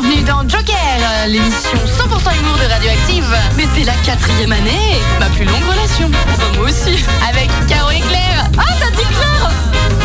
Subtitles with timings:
[0.00, 3.24] bienvenue dans Joker, euh, l'émission 100% humour de Radioactive.
[3.56, 6.08] Mais c'est la quatrième année, ma plus longue relation.
[6.10, 6.18] Bah,
[6.56, 7.02] moi aussi.
[7.28, 8.48] Avec Caro et Claire.
[8.58, 9.50] Ah, t'as dit Claire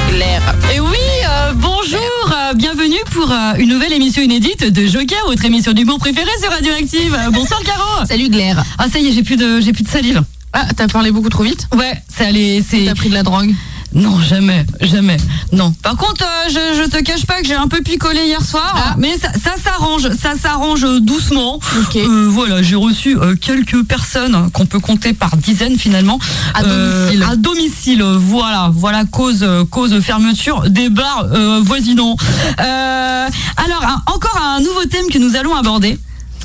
[0.09, 0.55] Claire.
[0.73, 0.97] Et oui,
[1.29, 1.99] euh, bonjour,
[2.31, 6.49] euh, bienvenue pour euh, une nouvelle émission inédite de Joker, votre émission d'humour préférée sur
[6.49, 7.15] Radioactive.
[7.31, 8.05] Bonsoir Caro.
[8.07, 8.63] Salut Claire.
[8.79, 10.23] Ah ça y est, j'ai plus de j'ai plus de salive.
[10.53, 12.85] Ah, t'as parlé beaucoup trop vite Ouais, c'est allé, c'est.
[12.85, 13.53] T'as pris de la drogue
[13.95, 15.17] Non, jamais, jamais.
[15.51, 15.71] Non.
[15.83, 18.73] Par contre, euh, je, je te cache pas que j'ai un peu picolé hier soir,
[18.75, 18.95] Ah.
[18.97, 21.59] mais ça, ça s'arrange, ça s'arrange euh, doucement.
[21.79, 21.95] Ok.
[21.97, 26.17] Euh, voilà, j'ai reçu euh, quelques personnes qu'on peut compter par dizaines finalement.
[26.55, 27.23] À domicile.
[27.29, 31.27] à domicile, voilà, voilà cause cause fermeture des bars
[31.61, 32.15] voisinants.
[32.57, 35.99] Alors, un- encore un nouveau thème que nous allons aborder,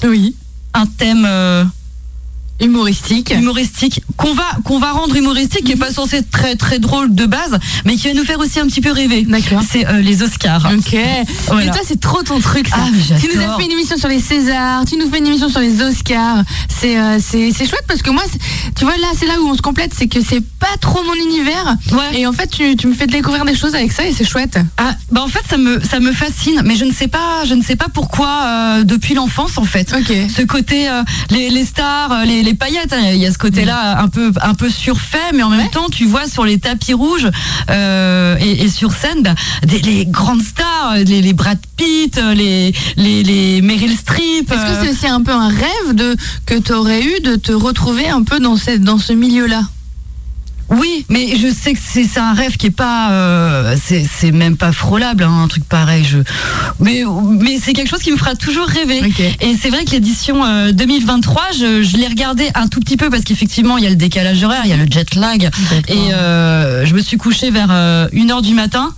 [0.04, 0.34] Oui.
[0.74, 1.26] un thème.
[2.60, 3.30] Humoristique.
[3.30, 7.14] humoristique qu'on va qu'on va rendre humoristique qui est pas censé être très très drôle
[7.14, 9.62] de base mais qui va nous faire aussi un petit peu rêver D'accord.
[9.68, 10.96] c'est euh, les Oscars Ok.
[11.46, 11.64] Voilà.
[11.66, 12.76] Mais toi, c'est trop ton truc, ça.
[12.78, 15.26] Ah, mais tu nous as fait une émission sur les Césars, tu nous fais une
[15.26, 16.42] émission sur les Oscars.
[16.68, 18.22] C'est euh, c'est c'est chouette parce que moi,
[18.76, 21.14] tu vois, là, c'est là où on se complète, c'est que c'est pas trop mon
[21.14, 21.76] univers.
[21.92, 22.20] Ouais.
[22.20, 24.58] Et en fait, tu, tu me fais découvrir des choses avec ça et c'est chouette.
[24.78, 27.54] ah bah en fait ça me ça me fascine mais je ne sais pas je
[27.54, 30.12] ne sais pas pourquoi euh, depuis l'enfance en fait Ok.
[30.36, 33.64] ce côté euh, les, les stars les, les paillettes hein, il y a ce côté
[33.64, 35.68] là un peu un peu surfait mais en même Ouais.
[35.68, 37.28] temps tu vois sur les tapis rouges
[37.70, 39.34] euh, et, et sur scène bah,
[39.66, 44.70] des, les grandes stars les, les Brad Pitt les les, les Meryl Streep Est-ce que
[44.70, 48.08] euh, c'est aussi un peu un rêve de que tu aurais eu de te retrouver
[48.08, 49.62] un peu dans, cette, dans ce milieu-là?
[50.70, 54.72] Oui, mais je sais que c'est un rêve qui est pas, euh, c'est même pas
[54.72, 56.04] frôlable, hein, un truc pareil.
[56.04, 56.18] Je,
[56.78, 59.00] mais mais c'est quelque chose qui me fera toujours rêver.
[59.40, 63.08] Et c'est vrai que l'édition euh, 2023, je, je l'ai regardée un tout petit peu
[63.08, 65.48] parce qu'effectivement il y a le décalage horaire, il y a le jet lag,
[65.88, 68.92] et euh, je me suis couchée vers 1h du matin.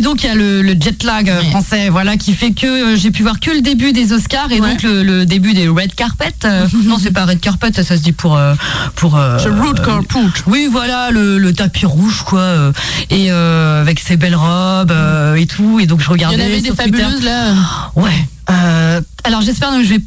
[0.00, 1.50] Et donc il y a le, le jet lag euh, Ouais.
[1.50, 4.58] français, voilà, qui fait que euh, j'ai pu voir que le début des Oscars et
[4.58, 4.70] Ouais.
[4.70, 6.32] donc le, le début des red carpet.
[6.46, 8.54] euh, non, c'est pas red carpet, ça, ça se dit pour euh,
[8.96, 9.18] pour.
[9.18, 9.36] euh,
[10.46, 12.72] oui, voilà, le, le tapis rouge, quoi,
[13.10, 15.80] et euh, avec ses belles robes euh, et tout.
[15.80, 16.42] Et donc je Il y regardais.
[16.42, 16.82] en avait des Twitter.
[16.82, 17.52] fabuleuses là.
[17.94, 18.10] Ouais.
[18.50, 20.00] Euh, alors j'espère que je vais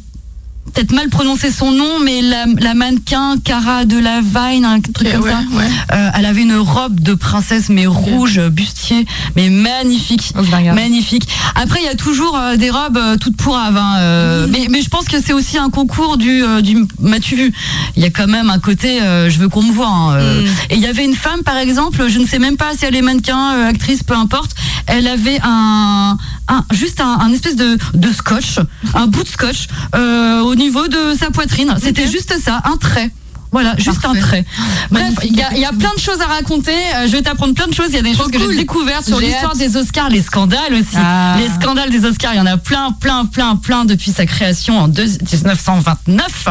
[0.72, 5.12] peut-être mal prononcer son nom, mais la, la mannequin Cara de la Vine, un truc
[5.12, 5.38] comme ouais, ça.
[5.52, 5.64] ouais.
[5.92, 10.32] Euh, elle avait une robe de princesse, mais rouge, bustier, mais magnifique.
[10.38, 10.42] Oh.
[10.74, 11.28] Magnifique.
[11.54, 13.76] Après, il y a toujours euh, des robes euh, toutes pourraves.
[13.76, 17.36] Hein, euh, mais, mais je pense que c'est aussi un concours du, euh, du m'as-tu
[17.36, 17.52] vu
[17.96, 19.86] Il y a quand même un côté, euh, je veux qu'on me voit.
[19.88, 20.42] hein, euh.
[20.42, 20.46] Mm.
[20.70, 22.96] Et il y avait une femme, par exemple, je ne sais même pas si elle
[22.96, 24.52] est mannequin, euh, actrice, peu importe.
[24.86, 26.16] Elle avait un,
[26.48, 28.58] un juste un, un espèce de, de scotch,
[28.94, 31.74] un bout de scotch euh, au niveau de sa poitrine.
[31.82, 33.10] C'était juste ça, un trait.
[33.50, 34.18] Voilà, juste Parfait.
[34.18, 34.44] un trait.
[34.90, 36.72] Bref, il y, a- il y a plein de choses à raconter.
[36.72, 37.86] Euh, je vais t'apprendre plein de choses.
[37.90, 40.96] Il y a des choses que j'ai découvertes sur l'histoire des Oscars, les scandales aussi.
[40.96, 41.36] Ah.
[41.38, 44.76] Les scandales des Oscars, il y en a plein, plein, plein, plein depuis sa création
[44.80, 46.48] en deux- 1929.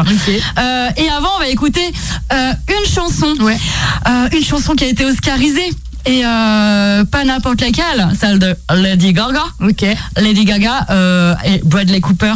[0.58, 1.92] Euh, et avant, on va écouter
[2.32, 3.34] euh, une chanson.
[3.40, 3.58] Ouais.
[4.08, 5.70] Euh, une chanson qui a été oscarisée.
[6.06, 9.44] Et euh, pas n'importe laquelle, celle de Lady Gaga.
[9.62, 9.84] Ok.
[10.18, 12.34] Lady Gaga euh, et Bradley Cooper,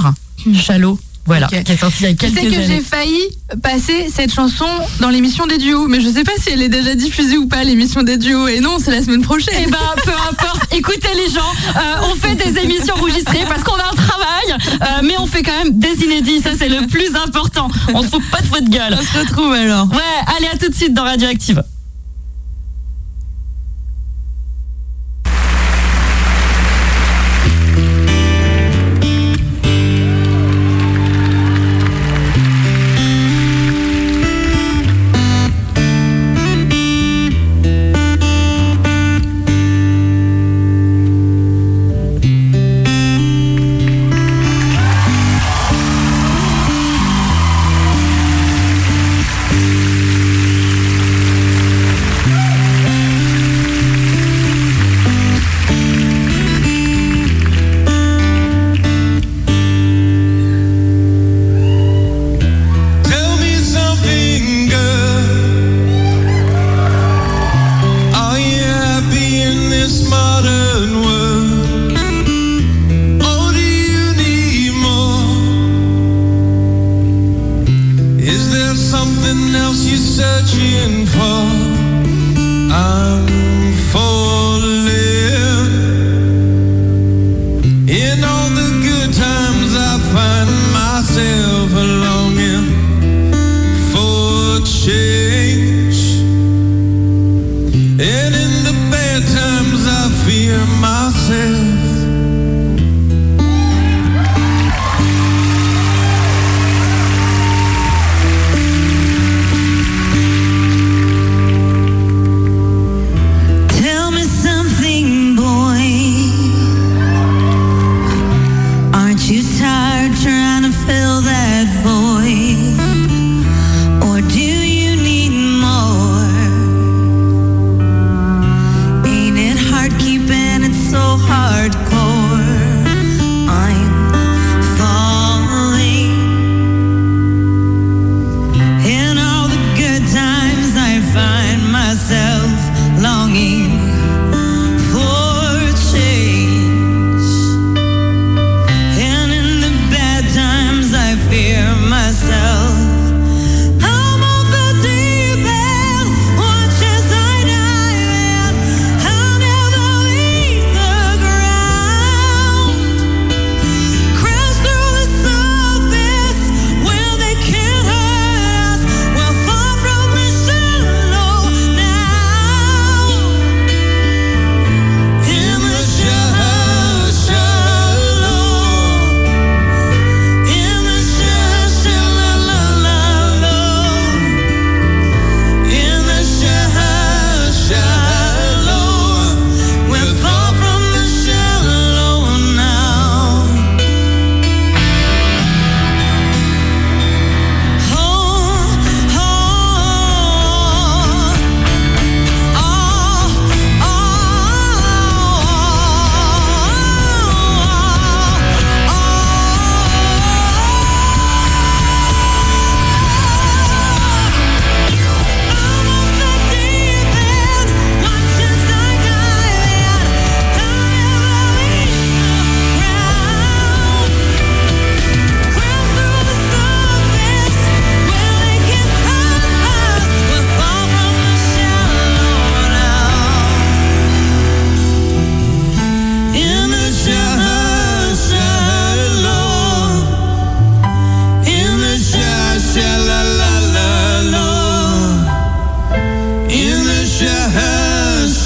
[0.55, 0.99] Shallow.
[1.29, 1.63] Voilà, Ok.
[1.63, 3.21] qui est sorti il y a Tu quelques sais que j'ai failli
[3.63, 4.65] passer cette chanson
[5.01, 7.63] dans l'émission des duos, mais je sais pas si elle est déjà diffusée ou pas
[7.65, 8.49] l'émission des duos.
[8.49, 9.55] Et non, c'est la semaine prochaine.
[9.67, 10.63] Eh ben, peu importe.
[10.75, 14.87] Écoutez les gens, euh, on fait des émissions enregistrées parce qu'on a un travail, euh,
[15.05, 16.41] mais on fait quand même des inédits.
[16.41, 17.69] Ça, c'est le plus important.
[17.95, 18.97] On se fout pas de votre gueule.
[18.99, 19.87] on se retrouve alors.
[19.91, 21.63] Ouais, allez, à tout de suite dans Radioactive.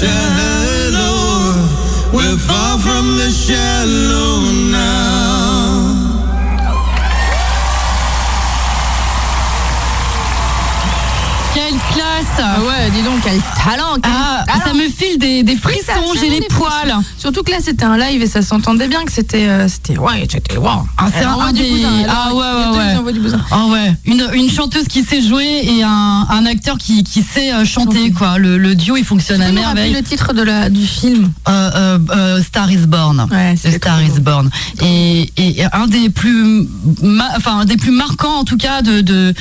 [0.03, 1.55] shallow.
[2.11, 5.93] We're far from the shallow now.
[11.53, 12.25] Quelle classe!
[12.39, 13.99] Ah ouais, dis donc, quel talent!
[14.01, 14.11] Quel...
[14.13, 16.95] Ah, ça me file des, frissons, j'ai les des poils.
[17.17, 19.47] Surtout que là, c'était un live et ça s'entendait bien que c'était...
[19.47, 20.57] euh, c'était ouais, c'était...
[20.57, 20.87] Wow.
[20.97, 21.69] Ah, c'est un, du des...
[21.69, 23.13] bousin, Ah ouais, ouais, ouais.
[23.13, 23.41] du bousin.
[23.51, 27.53] Ah ouais, une, une chanteuse qui sait jouer et un, un acteur qui, qui sait
[27.53, 28.37] euh, chanter, quoi.
[28.37, 29.93] Le, le duo, il fonctionne à merveille.
[29.93, 31.31] le titre de la, du film?
[31.47, 33.27] Euh, euh, Star is Born.
[33.31, 34.19] Ouais, Star is.
[34.19, 34.49] Born.
[34.81, 36.67] Et, et un des plus,
[37.35, 39.33] enfin un des plus marquants en tout cas de, de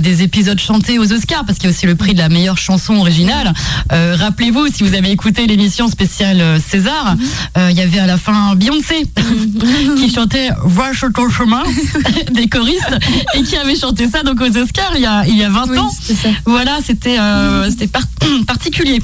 [0.00, 2.58] des épisodes chantés aux Oscars, parce qu'il y a aussi le prix de la meilleure
[2.58, 3.52] chanson originale.
[3.92, 7.14] Euh, Rappelez-vous, si vous avez écouté l'émission spéciale euh, César,
[7.58, 9.04] euh, il y avait à la fin Beyoncé
[9.98, 11.62] qui chantait Va sur ton chemin
[12.32, 12.96] des choristes
[13.34, 15.68] et qui avait chanté ça donc aux Oscars il y a il y a 20
[15.68, 15.90] Oui, ans.
[16.00, 16.28] c'était ça.
[16.46, 18.00] Voilà, c'était euh, c'était par-
[18.46, 19.02] particulier.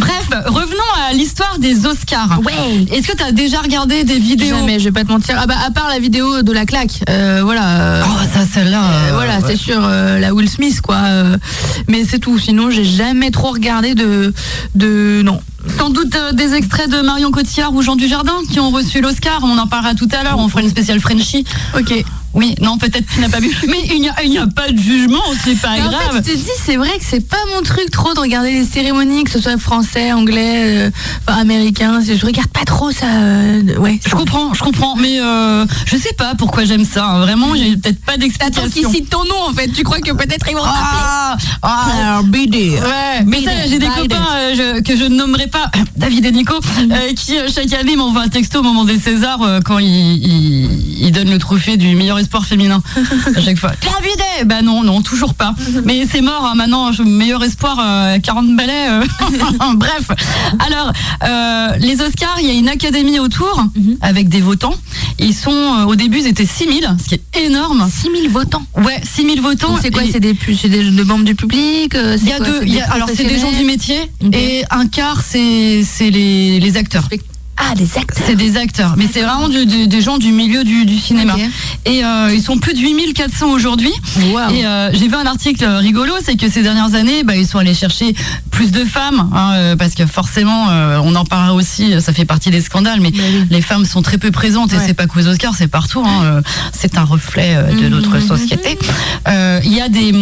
[0.00, 2.40] Bref, revenons à l'histoire des Oscars.
[2.42, 4.56] Ouais Est-ce que tu as déjà regardé des vidéos?
[4.56, 5.36] Jamais, je vais pas te mentir.
[5.38, 8.04] Ah bah, à part la vidéo de la claque, euh, voilà.
[8.06, 8.80] Oh, ça, celle-là.
[9.12, 9.44] voilà, ouais.
[9.48, 10.98] c'est sûr, euh, la Will Smith, quoi.
[11.88, 12.38] mais c'est tout.
[12.38, 14.32] Sinon, j'ai jamais trop regardé de,
[14.74, 15.40] de, non.
[15.78, 19.40] Sans doute euh, des extraits de Marion Cotillard ou Jean Dujardin qui ont reçu l'Oscar.
[19.42, 20.38] On en parlera tout à l'heure.
[20.38, 21.44] On fera une spéciale Frenchie.
[21.78, 21.92] Ok.
[22.34, 23.54] Oui, non, peut-être tu n'as pas vu.
[23.68, 24.00] Mais il
[24.30, 26.00] n'y a, pas de jugement, c'est pas Mais en grave.
[26.24, 28.64] fait, je te dis, c'est vrai que c'est pas mon truc trop de regarder les
[28.64, 30.90] cérémonies, que ce soit français, anglais, euh,
[31.28, 32.00] enfin, américain.
[32.02, 33.04] Je regarde pas trop ça.
[33.06, 34.00] euh, ouais.
[34.06, 37.04] Je comprends, je comprends, mais euh, je sais pas pourquoi j'aime ça.
[37.04, 37.20] hein.
[37.20, 38.70] Vraiment, j'ai peut-être pas Attends d'explication.
[38.70, 39.68] qu'ils citent ton nom, en fait?
[39.68, 42.70] Tu crois que peut-être ils vont Ah, ah, BD.
[42.70, 46.32] Ouais, mais ça, j'ai des copains euh, je- que je ne nommerai pas, David et
[46.32, 49.78] Nico, euh, qui euh, chaque année m'envoient un texto au moment des Césars euh, quand
[49.78, 52.82] ils donnent le trophée du meilleur espoir féminin.
[53.36, 53.72] À chaque fois.
[53.82, 55.54] David et Bah non, non, toujours pas.
[55.84, 58.88] Mais c'est mort, hein, maintenant, je- meilleur espoir, euh, 40 balais.
[59.76, 60.08] Bref.
[60.66, 60.92] Alors,
[61.78, 63.64] les Oscars, il y a une académie autour
[64.00, 64.74] avec des votants.
[65.18, 67.88] Ils sont, au début, ils étaient 6000, ce qui est énorme.
[67.90, 68.62] 6000 votants.
[68.76, 69.76] Ouais, 6000 votants.
[69.80, 72.60] C'est quoi C'est des, des, des membres du public c'est il y a quoi deux,
[72.64, 73.98] il y a- alors c'est des gens du métier
[74.32, 75.41] et un quart c'est
[75.84, 77.08] c'est les, les acteurs.
[77.58, 78.24] Ah, des acteurs.
[78.26, 81.36] C'est des acteurs, mais c'est vraiment du- du- des gens du milieu du, du cinéma.
[81.84, 83.92] Et euh, ils sont plus de 8400 aujourd'hui.
[84.18, 87.58] Et euh, j'ai vu un article rigolo, c'est que ces dernières années, bah, ils sont
[87.58, 88.14] allés chercher
[88.50, 92.24] plus de femmes, hein, euh, parce que forcément, euh, on en parlera aussi, ça fait
[92.24, 93.44] partie des scandales, mais Bah oui.
[93.50, 94.82] les femmes sont très peu présentes, et Ouais.
[94.86, 96.02] c'est pas qu'aux Oscars, c'est partout.
[96.04, 96.40] hein,
[96.72, 98.26] c'est un reflet de notre Mhm.
[98.26, 98.78] société.
[99.28, 100.12] Euh, Il y a des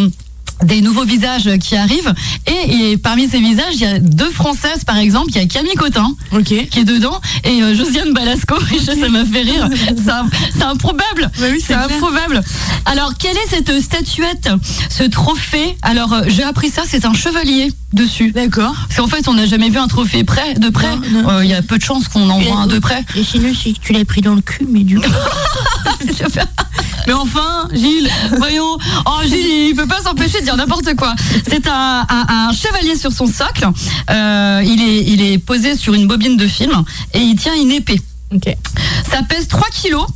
[0.63, 2.15] des nouveaux visages qui arrivent.
[2.47, 5.31] Et, et parmi ces visages il y a deux françaises par exemple.
[5.31, 6.13] Il y a Camille Cotin
[6.45, 8.57] qui est dedans et euh, Josiane Balasco.
[8.85, 9.69] Ça m'a fait rire.
[9.71, 10.11] C'est
[10.57, 11.31] c'est improbable.
[11.39, 12.43] Bah oui, c'est c'est improbable.
[12.87, 14.51] Alors quelle est cette statuette
[14.89, 15.77] ce trophée?
[15.83, 18.33] Alors euh, j'ai appris ça c'est un chevalier dessus.
[18.33, 18.75] D'accord.
[18.89, 20.93] parce qu'en fait on n'a jamais vu un trophée près de près.
[21.27, 23.05] Euh, il y a peu de chances qu'on en voit un de près.
[23.17, 25.11] Et sinon, si tu l'as pris dans le cul, mais du coup.
[27.07, 28.11] Mais enfin, Gilles.
[28.37, 28.77] Voyons,
[29.07, 31.15] oh Gilles, il peut pas s'empêcher de dire n'importe quoi.
[31.49, 33.69] C'est un, un- un chevalier sur son socle.
[34.11, 36.83] Euh, il est, il est posé sur une bobine de film
[37.15, 38.01] et il tient une épée.
[39.11, 40.07] Ça pèse 3 kilos.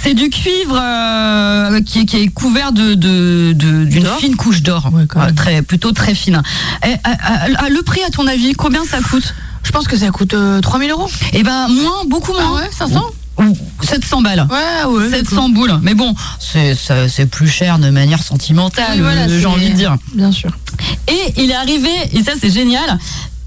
[0.00, 5.02] C'est du cuivre euh, qui, est- qui est couvert de d'une fine couche d'or, Ouais,
[5.16, 6.42] Euh, très plutôt très fine.
[6.84, 9.34] Et, euh, le prix, à ton avis, combien ça coûte?
[9.64, 11.08] Je pense que ça coûte euh, 3000 euros.
[11.32, 12.52] Eh ben moins, beaucoup moins.
[12.58, 13.10] Ah ouais, 500 Ou
[13.82, 14.46] 700 balles.
[14.50, 15.10] Ouais, ouais.
[15.10, 15.78] 700 boules.
[15.82, 19.96] Mais bon, c'est plus cher de manière sentimentale, voilà, euh, j'ai envie de dire.
[20.14, 20.50] Bien sûr.
[21.08, 22.98] Et il est arrivé, et ça c'est génial,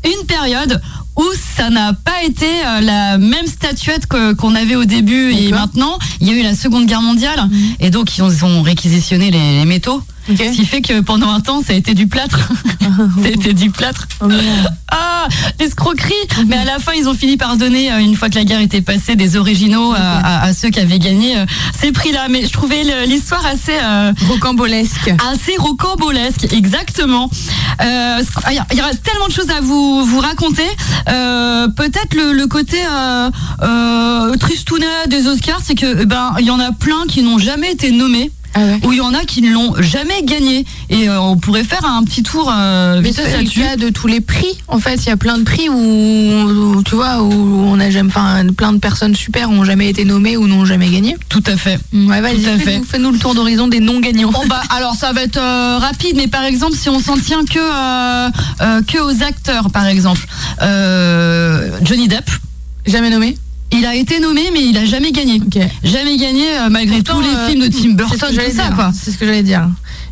[0.06, 0.82] une période
[1.16, 1.26] où
[1.58, 5.98] ça n'a pas été euh, la même statuette qu'on avait au début et maintenant.
[6.22, 9.30] Il y a eu la Seconde Guerre mondiale et donc ils ont, ils ont réquisitionné
[9.30, 10.02] les, les métaux.
[10.28, 12.40] Ce qui fait que pendant un temps, ça a été du plâtre.
[12.82, 14.08] ça a été du plâtre.
[14.22, 14.28] Oh.
[14.92, 15.28] Ah,
[15.60, 16.14] l'escroquerie
[16.48, 18.60] Mais à la fin, ils ont fini par donner, euh, une fois que la guerre
[18.62, 21.46] était passée, des originaux à, à- à ceux qui avaient gagné euh,
[21.80, 22.28] ces prix-là.
[22.30, 23.78] Mais je trouvais l'histoire assez...
[23.82, 25.12] euh, Rocambolesque.
[25.32, 27.30] assez rocambolesque, exactement.
[27.82, 30.68] Euh, il y a- il y aura tellement de choses à vous, vous raconter.
[31.10, 33.30] Euh, Peut-être le, le côté euh,
[33.62, 37.38] euh, tristounet des Oscars, c'est que eh ben il y en a plein qui n'ont
[37.38, 38.32] jamais été nommés.
[38.54, 38.80] Ah ouais.
[38.84, 40.66] Ou il y en a qui ne l'ont jamais gagné.
[40.90, 43.90] Et euh, on pourrait faire un petit tour euh, Mais ça, c'est le cas de
[43.90, 44.58] tous les prix.
[44.68, 47.90] En fait, il y a plein de prix où, où, tu vois, où on a
[47.90, 51.16] jamais, enfin, plein de personnes super ont jamais été nommées ou n'ont jamais gagné.
[51.30, 51.80] Tout à fait.
[51.94, 52.44] Ouais, vas-y,
[52.84, 54.32] fais-nous le tour d'horizon des non gagnants.
[54.32, 57.44] Bon bah alors ça va être euh, rapide, mais par exemple si on s'en tient
[57.46, 57.60] que
[58.82, 60.26] que aux acteurs, par exemple,
[61.84, 62.30] Johnny Depp.
[62.86, 63.38] Jamais nommé.
[63.72, 65.42] Il a été nommé, mais il a jamais gagné.
[65.84, 68.92] Jamais gagné euh, malgré Pourtant, tous les euh, films de Tim Burton, tout ça quoi.
[68.94, 69.70] C'est ce que j'allais dire.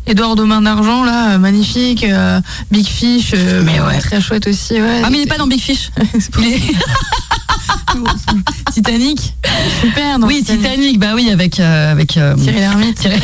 [0.08, 2.04] Edouard de Main d'Argent, là, euh, magnifique.
[2.04, 3.98] euh, Big Fish, euh, Mais ouais.
[3.98, 4.74] très chouette aussi.
[4.74, 5.90] Ouais, Ah mais il est pas dans Big Fish.
[6.38, 6.62] Il est-
[8.72, 9.34] Titanic.
[9.82, 10.18] Super.
[10.18, 11.58] dans Oui, Titanic, bah oui, avec.
[11.60, 12.98] euh, avec euh, Thierry Lhermitte.
[12.98, 13.20] Thierry-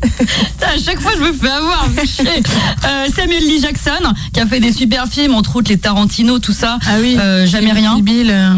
[0.00, 1.86] Putain, à chaque fois, je me fais avoir.
[1.94, 2.42] fais chier.
[2.86, 6.52] Euh, Samuel Lee Jackson, qui a fait des super films, entre autres les Tarantino, tout
[6.52, 6.78] ça.
[6.86, 7.16] Ah oui.
[7.18, 7.94] Euh, jamais rien.
[7.96, 8.30] Kill Bill.
[8.30, 8.54] euh.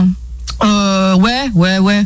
[0.64, 2.04] Euh, ouais, ouais, ouais.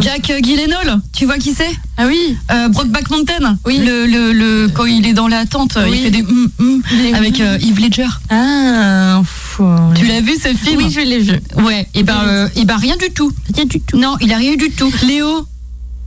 [0.00, 1.70] Jack Gyllenhaal, tu vois qui c'est?
[1.96, 2.36] Ah oui.
[2.50, 3.58] euh, Brokeback Mountain.
[3.64, 3.78] Oui.
[3.78, 5.96] Le, le, le- quand il est dans la tente, Oui.
[5.98, 7.46] il fait des hum Des avec hum.
[7.46, 8.06] euh, Ledger.
[8.30, 9.64] Ah, fou.
[9.94, 10.78] Tu l'as vu ce film?
[10.78, 11.38] Oui, je l'ai vu.
[11.62, 11.86] Ouais.
[11.94, 13.30] Et ben, euh, et ben rien du tout.
[13.54, 13.96] Rien du tout.
[13.98, 14.92] Non, il a rien eu du tout.
[15.06, 15.46] Léo.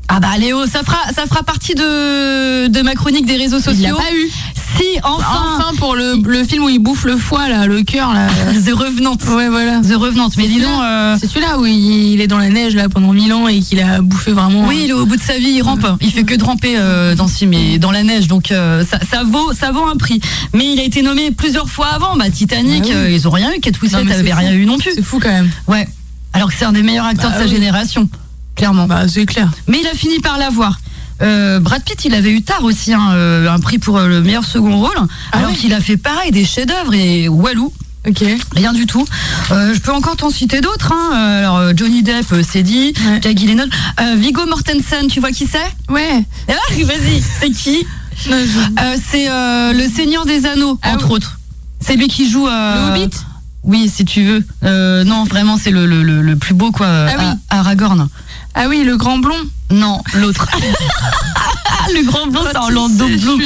[0.10, 3.65] Ah bah Léo, ça fera ça fera partie de de ma chronique des réseaux Il
[3.65, 3.96] l'a sociaux.
[3.98, 4.32] pas eu.
[4.75, 5.25] Si, enfin,
[5.59, 8.27] Enfin, pour le, le film où il bouffe le foie, là, le cœur, là.
[8.65, 9.17] The Revenant.
[9.36, 9.79] Ouais, voilà.
[9.81, 10.29] The Revenant.
[10.38, 13.13] Mais dis donc, euh, C'est celui-là où il il est dans la neige, là, pendant
[13.13, 14.65] mille ans et qu'il a bouffé vraiment.
[14.67, 15.88] oui, il est au bout de sa vie, il rampe.
[16.01, 18.83] Il fait que de ramper euh, dans ce film et dans la neige, donc euh,
[18.86, 20.19] ça, ça vaut ça vaut un prix.
[20.53, 22.15] Mais il a été nommé plusieurs fois avant.
[22.17, 22.95] Bah Titanic, Bah oui.
[22.95, 23.59] euh, ils ont rien eu.
[23.59, 24.91] Kate Winslet rien eu non plus.
[24.95, 25.50] C'est fou quand même.
[25.67, 25.88] Ouais.
[26.33, 27.55] Alors que c'est un des meilleurs acteurs Bah de sa oui.
[27.55, 28.07] génération,
[28.55, 28.86] clairement.
[28.88, 29.50] Bah, c'est clair.
[29.67, 30.77] Mais il a fini par l'avoir.
[31.21, 34.21] Euh, Brad Pitt, il avait eu tard aussi hein, euh, un prix pour euh, le
[34.21, 34.95] meilleur second rôle,
[35.31, 37.74] Ah alors qu'il a fait pareil des chefs-d'œuvre et Walou.
[38.07, 38.24] Ok.
[38.55, 39.05] Rien du tout.
[39.51, 40.93] Euh, je peux encore t'en citer d'autres.
[40.93, 41.12] Hein.
[41.13, 42.93] Alors Johnny Depp, c'est dit.
[43.05, 43.19] Ouais.
[43.21, 43.69] Jack Gyllenhaal,
[44.00, 45.91] Euh, Viggo Mortensen, tu vois qui c'est?
[45.91, 46.24] Ouais.
[46.47, 47.86] Ah, Vas-y, c'est qui?
[48.17, 51.13] C'est le Seigneur des Anneaux, Ah entre oui.
[51.15, 51.39] autres.
[51.79, 52.45] C'est lui qui joue.
[52.47, 53.15] Le Hobbit?
[53.63, 55.03] Oui, si tu veux.
[55.03, 56.88] Non, vraiment, c'est le, le, le, le plus beau, quoi.
[56.88, 57.25] Ah oui.
[57.50, 58.07] Aragorn.
[58.55, 59.36] Ah oui, le grand blond.
[59.69, 60.47] Non, l'autre.
[61.93, 63.41] le grand blond, c'est Orlando Bloom.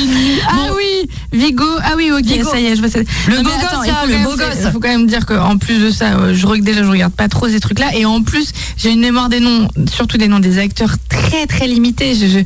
[0.48, 0.76] Ah Bon.
[0.78, 1.66] oui, Vigo.
[1.84, 2.50] Ah oui, ok, Vigo.
[2.50, 3.00] ça y est, je vois ça.
[3.00, 4.58] Le Non, beau gosse, attends, le quand même- beau gosse.
[4.66, 7.28] Il faut quand même dire qu'en plus de ça, euh, je déjà je regarde pas
[7.28, 10.60] trop ces trucs-là, et en plus j'ai une mémoire des noms, surtout des noms des
[10.60, 12.14] acteurs très très limitée.
[12.16, 12.40] Je, je,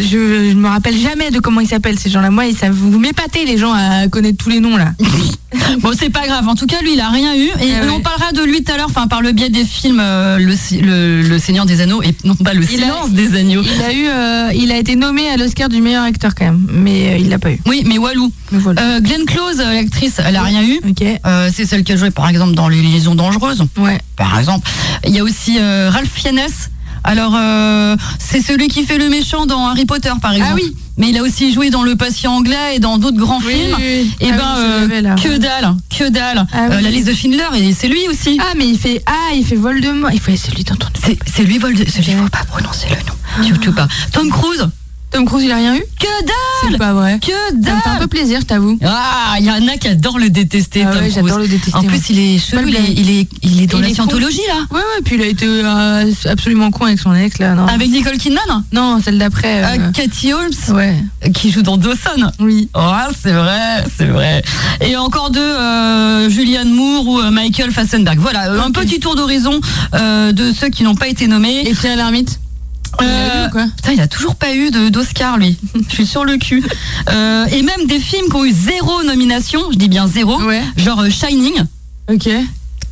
[0.00, 2.30] je, je me rappelle jamais de comment ils s'appellent ces gens-là.
[2.30, 4.92] Moi, ça vous m'épatez les gens à connaître tous les noms là.
[5.80, 6.48] Bon, c'est pas grave.
[6.48, 7.46] En tout cas, lui, il a rien eu.
[7.60, 7.90] Et Ah ouais.
[7.94, 10.54] on parlera de lui tout à l'heure, enfin, par le biais des films euh, le,
[10.56, 13.62] Si- le, le Seigneur des Anneaux et non pas le Il a- Silence des Agneaux.
[13.62, 16.66] Il a eu, euh, il a été nommé à l'Oscar du meilleur acteur quand même,
[16.72, 17.60] mais euh, il l'a pas eu.
[17.66, 18.32] Oui, mais Walou.
[18.52, 19.00] Mais voilà.
[19.00, 20.80] Glenn Close, l'actrice, elle a rien eu.
[21.52, 23.64] C'est celle qui a joué, par exemple, dans Les Liaisons Dangereuses.
[23.78, 23.98] Ouais.
[24.16, 24.68] Par exemple.
[25.06, 26.36] Il y a aussi Ralph Fiennes.
[27.06, 30.52] Alors, euh, c'est celui qui fait le méchant dans Harry Potter, par exemple.
[30.52, 30.76] Ah oui.
[30.98, 33.76] Mais il a aussi joué dans Le Patient anglais et dans d'autres grands films.
[33.80, 36.46] Et Ah ben, oui, je euh, que dalle, que dalle.
[36.52, 36.82] Ah Euh, oui.
[36.82, 38.38] la liste de Schindler, et c'est lui aussi.
[38.40, 40.10] Ah mais il fait ah il fait Voldemort.
[40.12, 41.78] Il fait celui dont on ne C'est c'est lui, Vold.
[41.78, 43.46] Il faut pas prononcer le nom.
[43.46, 43.88] Surtout pas.
[44.12, 44.66] Tom Cruise.
[45.16, 45.80] Tom Cruise il a rien eu.
[45.80, 46.06] Que
[46.60, 47.18] C'est dalle pas vrai.
[47.20, 48.78] Que Ça me fait un dalle peu plaisir, je t'avoue.
[48.84, 51.14] Ah, il y en a qui adorent le détester, Ah Tom ouais, Cruise.
[51.14, 53.78] j'adore le détester, En plus, il est chelou, il est, il est, il est dans
[53.78, 53.94] Il la est con.
[53.94, 54.66] scientologie, là.
[54.70, 57.54] Ouais ouais, puis il a été euh, absolument con avec son ex là.
[57.54, 57.66] Non.
[57.66, 58.42] Avec Nicole Kidman?
[58.72, 59.64] Non, celle d'après.
[59.64, 60.96] euh, Euh, Cathy Holmes, Ouais.
[61.32, 62.30] qui joue dans Dawson?
[62.38, 62.68] Oui.
[62.74, 62.80] Oh,
[63.18, 64.42] c'est vrai, c'est vrai.
[64.82, 68.18] Et encore deux, euh, Julianne Moore ou euh, Michael Fassenberg.
[68.18, 69.60] Voilà, euh, un petit tour d'horizon
[69.94, 71.66] euh, de ceux qui n'ont pas été nommés.
[71.66, 72.38] Et Thierry Lhermitte?
[73.02, 75.56] Euh, quoi Putain, il a toujours pas eu d'Oscar, lui.
[75.88, 76.64] Je suis sur le cul.
[77.10, 80.62] Euh, et même des films qui ont eu zéro nomination, je dis bien zéro, Ouais.
[80.76, 81.54] genre euh, Shining,
[82.10, 82.28] Ok.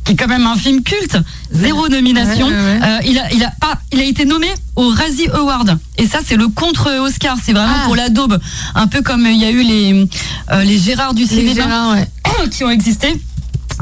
[0.03, 1.17] qui est quand même un film culte,
[1.51, 2.47] zéro nomination.
[2.47, 2.79] Ouais, ouais, ouais.
[2.83, 5.77] Euh, il, a, il, a pas, il a été nommé au Razzie Award.
[5.97, 7.37] Et ça, c'est le contre-Oscar.
[7.43, 7.85] C'est vraiment Ah.
[7.85, 8.39] pour la daube.
[8.75, 10.07] Un peu comme il y a eu les,
[10.51, 11.95] euh, les Gérard du cinéma Gérard,
[12.51, 13.07] qui ont existé.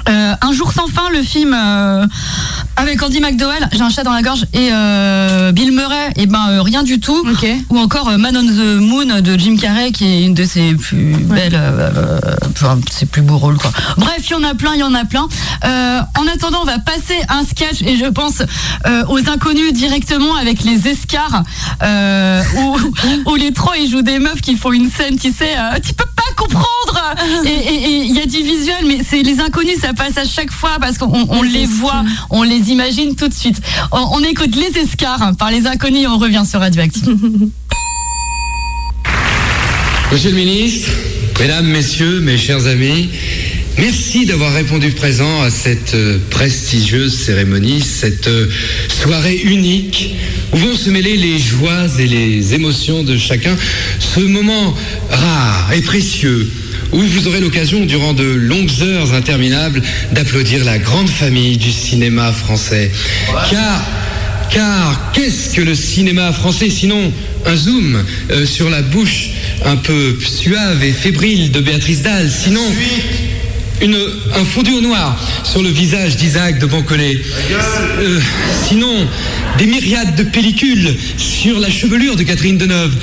[0.10, 1.54] Euh, un jour sans fin, le film
[2.76, 6.50] avec Andy McDowell, j'ai un chat dans la gorge, et euh, Bill Murray, et ben
[6.50, 7.24] euh, rien du tout.
[7.70, 10.74] Ou encore euh, Man on the Moon de Jim Carrey, qui est une de ses
[10.74, 11.60] plus belles,
[12.52, 13.58] enfin, ses plus beaux rôles.
[13.58, 13.72] Quoi.
[13.98, 15.28] Bref, il y en a plein, il y en a plein.
[15.64, 18.42] En attendant, on va passer un sketch, et je pense
[19.08, 21.44] aux inconnus directement avec les escars,
[21.82, 22.78] où,
[23.32, 26.06] où les trois ils jouent des meufs qui font une scène, tu sais, tu peux
[26.16, 27.16] pas comprendre.
[27.46, 30.78] Et il y a du visuel, mais c'est les inconnus, ça passe à chaque fois
[30.80, 33.62] parce qu'on on les voit, on les imagine tout de suite.
[33.92, 37.16] On, écoute les escars par les inconnus, on revient sur Radioactive.
[40.12, 40.90] Monsieur le ministre,
[41.40, 43.10] mesdames, messieurs, mes chers amis,
[43.80, 48.48] merci d'avoir répondu présent à cette euh, prestigieuse cérémonie, cette euh,
[48.90, 50.14] soirée unique
[50.52, 53.58] où vont se mêler les joies et les émotions de chacun,
[54.00, 54.76] ce moment
[55.10, 56.48] rare et précieux
[56.94, 59.82] où vous aurez l'occasion, durant de longues heures interminables,
[60.12, 62.92] d'applaudir la grande famille du cinéma français.
[63.50, 63.84] Car
[64.50, 67.12] car qu'est-ce que le cinéma français sinon
[67.46, 69.32] un zoom euh, sur la bouche
[69.66, 72.62] un peu suave et fébrile de Béatrice Dalle Sinon
[73.82, 73.98] une,
[74.36, 77.22] un fondu au noir sur le visage d'Isaac de Bancolé.
[78.00, 78.20] Euh,
[78.68, 79.08] sinon
[79.58, 82.96] des myriades de pellicules sur la chevelure de Catherine Deneuve.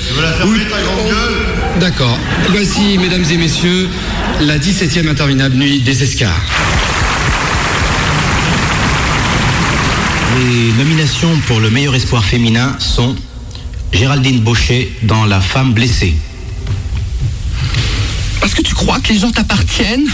[1.79, 2.17] D'accord.
[2.49, 3.89] Voici, mesdames et messieurs,
[4.41, 6.41] la 17e interminable nuit des escars.
[10.37, 13.15] Les nominations pour le meilleur espoir féminin sont
[13.91, 16.15] Géraldine Baucher dans La femme blessée.
[18.41, 20.09] Parce que tu crois que les gens t'appartiennent?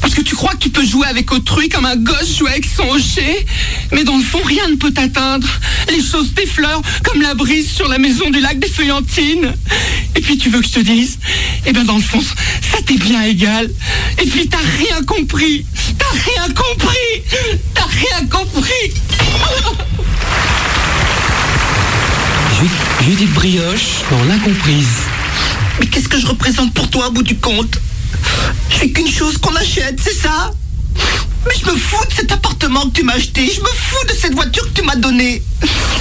[0.00, 2.64] Parce que tu crois que tu peux jouer avec autrui comme un gosse joue avec
[2.64, 3.44] son hocher
[3.92, 5.46] Mais dans le fond, rien ne peut t'atteindre.
[5.88, 9.52] Les choses t'effleurent comme la brise sur la maison du lac des Feuillantines.
[10.14, 11.18] Et puis tu veux que je te dise?
[11.66, 13.68] Eh bien dans le fond, ça t'est bien égal.
[14.22, 15.66] Et puis t'as rien compris.
[15.98, 17.22] T'as rien compris.
[17.74, 18.92] T'as rien compris.
[22.60, 25.02] Ju- Judith Brioche dans L'incomprise.
[25.80, 27.78] Mais qu'est-ce que je représente pour toi au bout du compte?
[28.70, 30.52] Je fais qu'une chose qu'on achète, c'est ça?
[31.46, 34.12] Mais je me fous de cet appartement que tu m'as acheté, je me fous de
[34.12, 35.42] cette voiture que tu m'as donnée.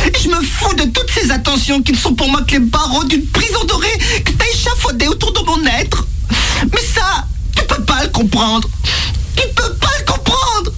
[0.05, 2.59] Et je me fous de toutes ces attentions qui ne sont pour moi que les
[2.59, 6.07] barreaux d'une prison dorée que t'as échafaudée autour de mon être.
[6.71, 8.69] Mais ça, tu peux pas le comprendre.
[9.35, 10.71] Tu peux pas le comprendre.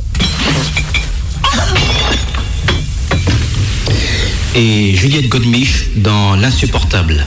[4.56, 7.26] Et Juliette Godemiche dans L'insupportable.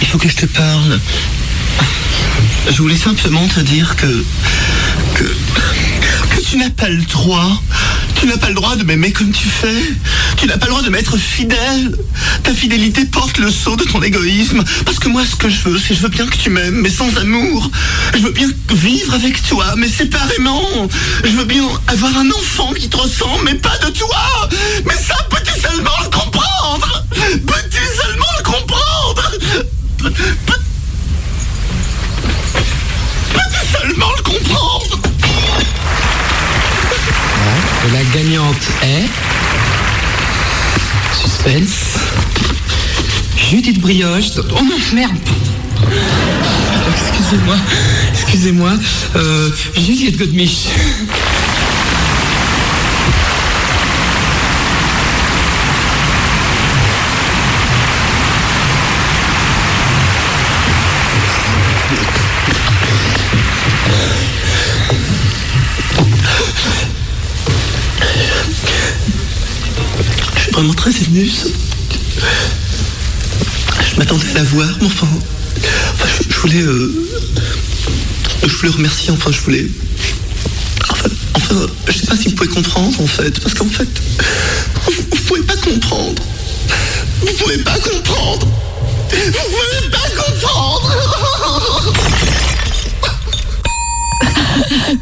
[0.00, 1.00] Il faut que je te parle.
[2.70, 4.24] Je voulais simplement te dire que.
[5.14, 5.24] que.
[5.24, 7.62] que tu n'as pas le droit.
[8.20, 9.82] Tu n'as pas le droit de m'aimer comme tu fais.
[10.36, 11.96] Tu n'as pas le droit de m'être fidèle.
[12.42, 14.62] Ta fidélité porte le sceau de ton égoïsme.
[14.84, 16.90] Parce que moi, ce que je veux, c'est je veux bien que tu m'aimes, mais
[16.90, 17.70] sans amour.
[18.14, 20.88] Je veux bien vivre avec toi, mais séparément.
[21.22, 24.48] Je veux bien avoir un enfant qui te ressemble, mais pas de toi.
[24.84, 27.04] Mais ça, peux-tu seulement le comprendre?
[27.46, 29.66] Peux-tu seulement le comprendre Peux- peux-
[29.98, 30.14] Peux-tu
[33.72, 34.98] seulement le comprendre
[37.92, 39.08] la gagnante est.
[41.20, 41.98] Suspense.
[43.50, 44.32] Judith Brioche.
[44.38, 45.16] Oh non, merde
[46.92, 47.56] Excusez-moi,
[48.12, 48.72] excusez-moi.
[49.16, 50.68] Euh, Juliette Godemiche.
[70.58, 71.30] Vraiment très ému.
[73.90, 75.06] Je m'attendais à la voir, mais enfin.
[76.28, 76.62] je, voulais.
[76.62, 76.92] euh,
[78.42, 79.68] je voulais remercier, enfin, je voulais.
[80.90, 81.54] Enfin, enfin,
[81.86, 83.88] je sais pas si vous pouvez comprendre, en fait, parce qu'en fait.
[84.84, 86.22] Vous pouvez pas comprendre.
[87.20, 88.48] Vous pouvez pas comprendre.
[89.10, 90.92] Vous pouvez pas comprendre.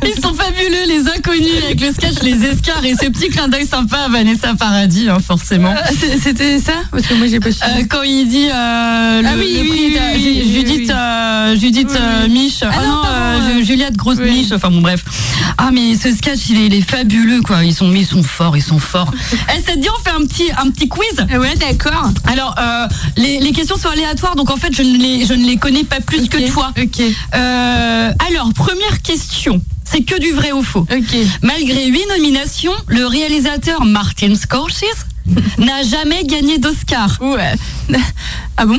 [0.04, 3.66] Ils sont fabuleux, les inconnus, avec le sketch Les Escars et ce petit clin d'œil
[3.66, 5.74] sympa à Vanessa Paradis, hein, forcément.
[5.98, 7.62] C'est- C'était ça Parce que moi j'ai pas su.
[7.62, 10.90] Euh, quand il dit euh, le, Ah oui, le oui, prix oui, Judith, oui.
[10.90, 12.30] euh, Judith Oui, euh, oui.
[12.32, 14.30] Mich, Ah ah non, euh, euh, Juliette Grosse oui.
[14.30, 15.04] Mich, enfin bon bref.
[15.58, 18.56] Ah mais ce sketch il est, il est fabuleux quoi, ils sont, ils sont forts,
[18.56, 19.10] ils sont forts.
[19.56, 22.10] Eh, ça te dit on fait un petit, un petit quiz Ah ouais, d'accord.
[22.24, 25.46] Alors euh, les, les questions sont aléatoires donc en fait je ne les, je ne
[25.46, 26.72] les connais pas plus que toi.
[26.80, 27.00] Ok.
[27.34, 30.86] Euh, alors première question, c'est que du vrai ou faux?
[30.90, 31.16] Ok.
[31.42, 35.06] Malgré huit nominations, le réalisateur Martin Scorsese
[35.58, 37.16] n'a jamais gagné d'Oscar.
[37.20, 37.54] Ouais.
[38.58, 38.78] Ah bon?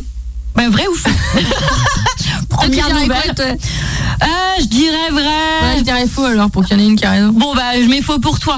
[0.58, 1.10] Ben, vrai ou faux
[2.50, 3.60] Première nouvelle.
[4.20, 5.22] Ah, je dirais vrai.
[5.22, 7.30] Ouais, je dirais faux alors pour qu'il y en ait une qui a raison.
[7.32, 8.58] Bon, bah, je mets faux pour toi.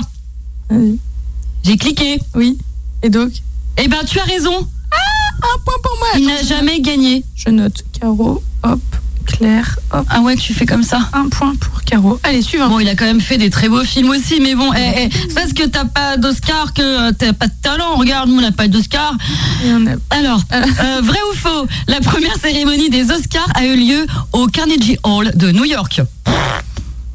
[1.63, 2.19] J'ai cliqué.
[2.35, 2.57] Oui.
[3.03, 3.31] Et donc
[3.77, 4.55] Eh ben, tu as raison.
[4.55, 6.07] Un point pour moi.
[6.17, 7.23] Il n'a jamais gagné.
[7.35, 8.79] Je note Caro, hop,
[9.31, 10.05] Claire, hop.
[10.09, 10.99] Ah ouais, tu fais comme ça.
[11.13, 12.19] Un point pour Caro.
[12.23, 12.67] Allez, suivant.
[12.67, 15.09] Bon, il a quand même fait des très beaux films aussi, mais bon, eh, eh,
[15.11, 17.95] c'est parce que t'as pas d'Oscar que euh, t'as pas de talent.
[17.95, 19.13] Regarde, nous, on n'a pas d'Oscar.
[19.63, 24.47] A- Alors, euh, vrai ou faux La première cérémonie des Oscars a eu lieu au
[24.47, 26.01] Carnegie Hall de New York.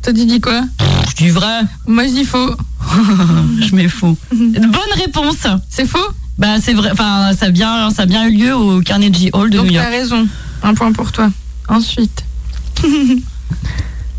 [0.03, 0.63] Toi, tu dis quoi?
[1.11, 1.61] Je dis vrai.
[1.87, 2.55] Moi, je dis faux.
[3.61, 4.17] Je mets faux.
[4.33, 5.47] Bonne réponse.
[5.71, 5.99] C'est faux?
[6.39, 6.91] Bah c'est vrai.
[6.93, 9.73] Enfin, ça a bien, ça a bien eu lieu au Carnegie Hall de Donc, New
[9.73, 9.91] t'as York.
[9.91, 10.27] raison.
[10.63, 11.31] Un point pour toi.
[11.69, 12.25] Ensuite.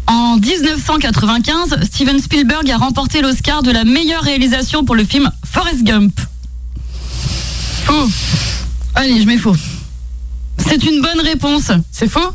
[0.07, 5.83] En 1995, Steven Spielberg a remporté l'Oscar de la meilleure réalisation pour le film Forrest
[5.83, 6.19] Gump.
[7.85, 8.07] Faux.
[8.93, 9.55] Allez, je mets faux.
[10.57, 11.71] C'est une bonne réponse.
[11.91, 12.31] C'est faux?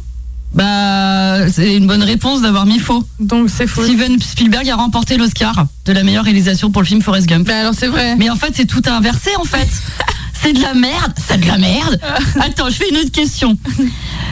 [0.53, 3.07] Bah, c'est une bonne réponse d'avoir mis faux.
[3.21, 3.85] Donc, c'est faux.
[3.85, 7.47] Steven Spielberg a remporté l'Oscar de la meilleure réalisation pour le film Forrest Gump.
[7.47, 8.17] Bah, alors, c'est vrai.
[8.17, 9.69] Mais en fait, c'est tout inversé en fait.
[10.43, 12.01] C'est de la merde, c'est de la merde.
[12.41, 13.59] Attends, je fais une autre question.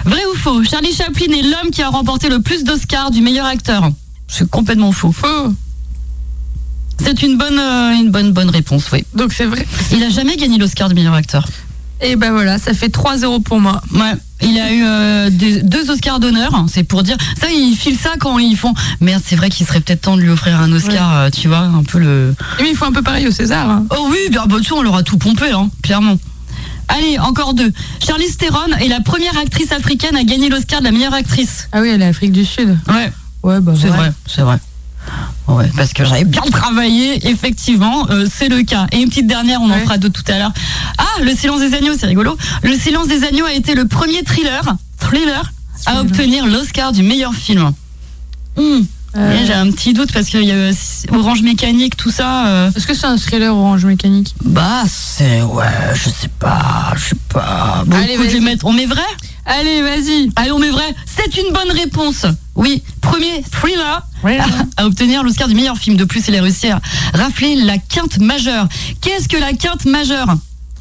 [0.04, 3.46] Vrai ou faux Charlie Chaplin est l'homme qui a remporté le plus d'Oscars du meilleur
[3.46, 3.90] acteur.
[4.26, 5.12] C'est complètement faux.
[5.12, 5.54] Faux.
[7.02, 9.04] C'est une bonne, euh, une bonne, bonne réponse, oui.
[9.14, 9.66] Donc, c'est vrai.
[9.92, 11.46] Il a jamais gagné l'Oscar du meilleur acteur.
[12.00, 13.80] Et bah voilà, ça fait 3-0 pour moi.
[13.92, 14.14] Ouais.
[14.40, 17.16] Il a eu euh, des- deux Oscars d'honneur, hein, c'est pour dire.
[17.40, 18.74] Ça, ils filent ça quand ils font.
[19.00, 21.58] Merde, c'est vrai qu'il serait peut-être temps de lui offrir un Oscar, euh, tu vois,
[21.60, 22.34] un peu le.
[22.60, 23.68] Mais il faut un peu pareil au César.
[23.68, 23.86] hein.
[23.90, 26.18] Oh oui, bien, bah, tu sais, on leur a tout pompé, hein, clairement.
[26.88, 27.70] Allez, encore deux.
[28.04, 31.68] Charlize Theron est la première actrice africaine à gagner l'Oscar de la meilleure actrice.
[31.72, 32.78] Ah oui, elle est Afrique du Sud.
[32.88, 33.12] Ouais,
[33.42, 34.58] Ouais, bah c'est vrai, c'est vrai.
[35.46, 38.86] Ouais, parce que j'avais bien travaillé, effectivement, euh, c'est le cas.
[38.92, 40.52] Et une petite dernière, on en fera d'autres tout à l'heure.
[40.98, 42.36] Ah, Le Silence des Agneaux, c'est rigolo.
[42.62, 44.62] Le Silence des Agneaux a été le premier thriller,
[45.08, 45.52] thriller
[45.86, 47.72] à obtenir l'Oscar du meilleur film.
[48.56, 48.80] Hmm.
[49.16, 50.72] Euh, J'ai un petit doute parce qu'il y a euh,
[51.12, 52.46] Orange Mécanique, tout ça.
[52.46, 54.34] euh, Est-ce que c'est un thriller orange mécanique?
[54.44, 55.40] Bah, c'est.
[55.42, 57.84] Ouais, je sais pas, je sais pas.
[57.86, 58.66] Bon, Allez, écoute, je vais mettre.
[58.66, 59.00] On met vrai?
[59.46, 60.30] Allez, vas-y.
[60.36, 60.94] Allez, on met vrai.
[61.06, 62.26] C'est une bonne réponse.
[62.54, 64.28] Oui, premier thriller à,
[64.82, 65.96] à obtenir l'Oscar du meilleur film.
[65.96, 66.80] De plus, il a réussi à
[67.14, 68.68] rafler la quinte majeure.
[69.00, 70.36] Qu'est-ce que la quinte majeure?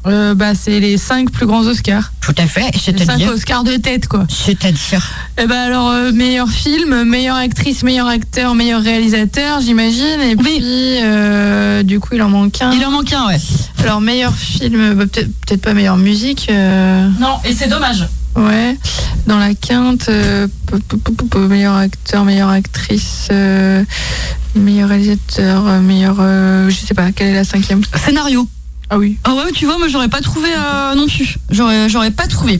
[0.08, 2.12] Euh, bah, c'est les cinq plus grands Oscars.
[2.20, 3.30] Tout à fait, Les cinq c'est-à-dire.
[3.32, 4.26] Oscars de tête, quoi.
[4.28, 5.06] C'est-à-dire.
[5.40, 10.20] Eh ben alors, euh, meilleur film, meilleure actrice, meilleur acteur, meilleur réalisateur, j'imagine.
[10.22, 10.42] Et Oui.
[10.44, 10.62] puis,
[11.02, 12.72] euh, du coup, il en manque un.
[12.72, 13.38] Il en manque un, ouais.
[13.82, 16.48] Alors, meilleur film, bah, peut-être peut-être pas meilleure musique.
[16.50, 18.06] euh, Non, et c'est dommage.
[18.36, 18.76] ouais.
[19.26, 20.46] Dans la quinte, euh,
[21.48, 23.84] meilleur acteur, meilleure actrice, euh,
[24.54, 26.16] meilleur réalisateur, meilleur.
[26.20, 27.82] euh, je sais pas, quelle est la cinquième?
[27.94, 28.48] Scénario.
[28.90, 29.18] Ah oui.
[29.24, 31.36] Ah ouais, tu vois, moi j'aurais pas trouvé euh, non plus.
[31.50, 32.58] J'aurais, j'aurais pas trouvé.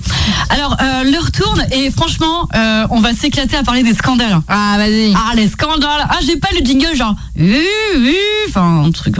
[0.51, 4.39] Alors, euh, l'heure tourne et franchement, euh, on va s'éclater à parler des scandales.
[4.49, 5.15] Ah, vas-y.
[5.17, 6.07] Ah, les scandales.
[6.11, 7.15] Ah, j'ai pas le jingle genre.
[7.41, 7.63] euh,
[7.97, 8.13] euh,
[8.49, 9.17] Enfin, un truc.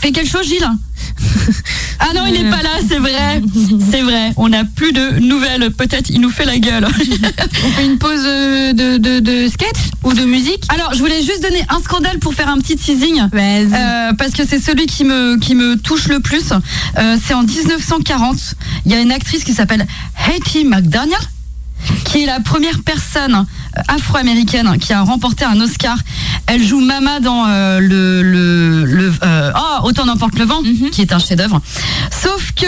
[0.00, 0.68] Fais quelque chose, Gilles
[2.00, 3.42] Ah non, il est pas là, c'est vrai.
[3.90, 4.32] C'est vrai.
[4.36, 5.70] On n'a plus de nouvelles.
[5.72, 6.86] Peut-être il nous fait la gueule.
[7.64, 11.22] On fait une pause euh, de, de, de sketch ou de musique Alors, je voulais
[11.22, 13.20] juste donner un scandale pour faire un petit teasing.
[13.34, 16.52] Euh, parce que c'est celui qui me, qui me touche le plus.
[16.98, 18.36] Euh, c'est en 1940.
[18.86, 21.18] Il y a une actrice qui s'appelle Hattie McDaniel,
[22.04, 23.44] qui est la première personne
[23.88, 25.98] afro-américaine qui a remporté un Oscar.
[26.46, 30.60] Elle joue Mama dans euh, le, le, le euh, oh, Autant n'emporte le vent,
[30.92, 31.60] qui est un chef-d'œuvre.
[32.10, 32.66] Sauf que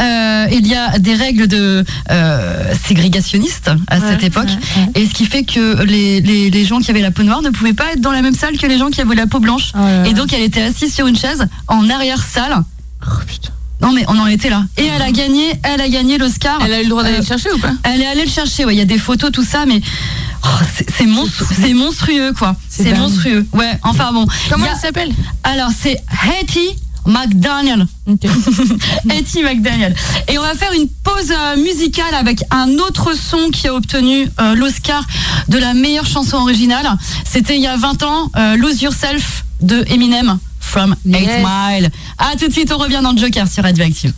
[0.00, 4.48] euh, il y a des règles de euh, ségrégationnistes à cette époque,
[4.94, 7.50] et ce qui fait que les, les, les gens qui avaient la peau noire ne
[7.50, 9.72] pouvaient pas être dans la même salle que les gens qui avaient la peau blanche.
[9.74, 9.80] Oh.
[10.06, 12.62] Et donc elle était assise sur une chaise en arrière-salle.
[13.04, 13.50] Oh, putain.
[13.80, 14.64] Non mais on en était là.
[14.76, 16.58] Et elle a gagné, elle a gagné l'Oscar.
[16.64, 17.72] Elle a eu le droit d'aller Euh, le chercher ou pas?
[17.84, 18.64] Elle est allée le chercher.
[18.68, 19.80] Il y a des photos, tout ça, mais
[20.44, 22.56] oh, c'est c'est monstru- c'est monstrueux quoi.
[22.68, 23.46] C'est monstrueux.
[23.52, 23.78] Ouais.
[23.82, 24.26] Enfin bon.
[24.50, 25.12] Comment elle s'appelle?
[25.44, 25.98] Alors c'est
[26.40, 27.86] Hattie McDaniel.
[29.10, 29.94] Hattie McDaniel.
[30.28, 34.28] Et on va faire une pause euh, musicale avec un autre son qui a obtenu
[34.40, 35.02] euh, l'Oscar
[35.48, 36.86] de la meilleure chanson originale.
[37.24, 41.46] C'était il y a 20 ans, euh, Lose Yourself de Eminem from 8 Yes.
[41.46, 41.90] Mile.
[42.18, 44.12] À tout de suite, on revient dans le Joker sur Radioactive.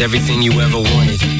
[0.00, 1.39] Everything you ever wanted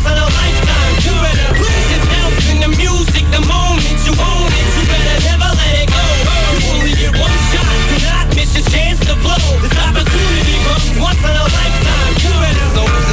[0.00, 0.92] for the lifetime.
[1.04, 4.66] You better put yourself in the music the moment you own it.
[4.76, 6.04] You better never let it go.
[6.52, 7.68] You only get one shot.
[7.92, 9.44] Do not miss your chance to blow.
[9.60, 10.56] This opportunity
[10.96, 12.12] once in a lifetime.
[12.24, 12.68] You better.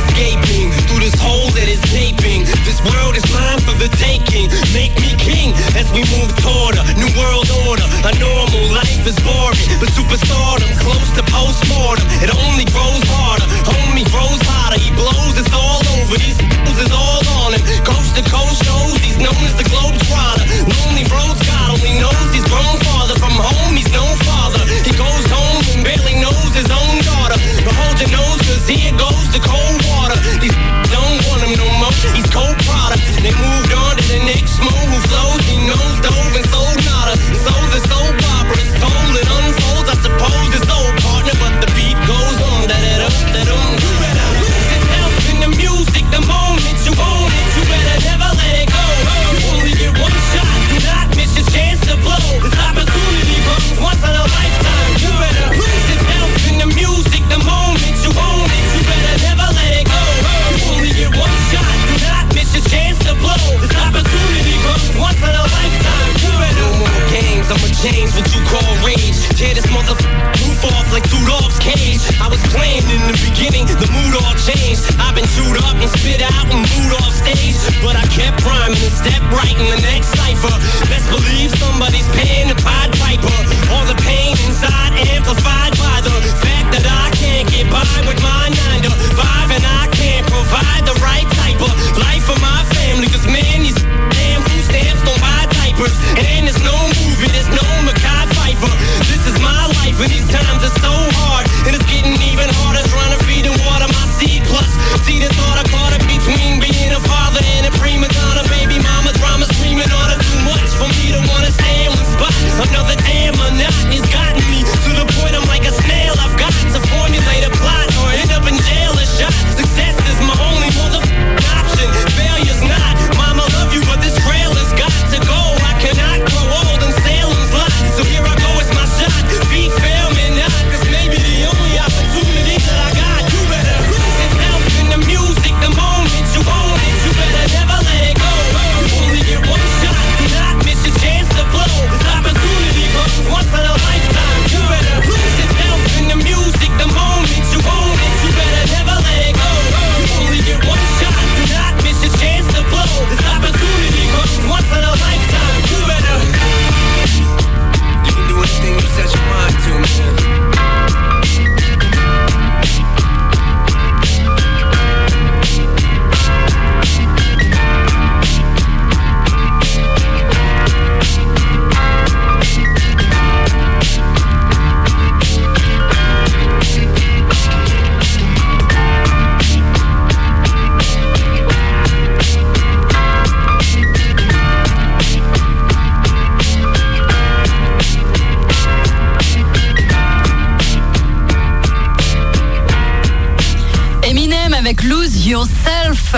[0.07, 2.47] Escaping through this hole that is gaping.
[2.65, 4.49] This world is mine for the taking.
[4.73, 7.85] Make me king as we move toward a new world order.
[8.07, 12.07] A normal life is boring, but superstardom close to postmortem.
[12.23, 13.45] It only grows harder.
[13.69, 14.36] Homie grows
[16.07, 16.17] over.
[16.17, 17.61] These fools is all on him.
[17.83, 20.45] Coast to coast shows, he's known as the globe trotter.
[20.63, 23.75] Lonely roads, God only knows he's grown farther from home.
[23.75, 24.63] He's no father.
[24.87, 27.37] He goes home and barely knows his own daughter.
[27.63, 29.86] But hold your nose, cause here goes the cold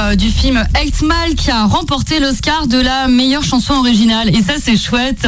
[0.10, 4.30] euh, du film 8 Mile qui a remporté l'Oscar de la meilleure chanson originale.
[4.36, 5.28] Et ça, c'est chouette.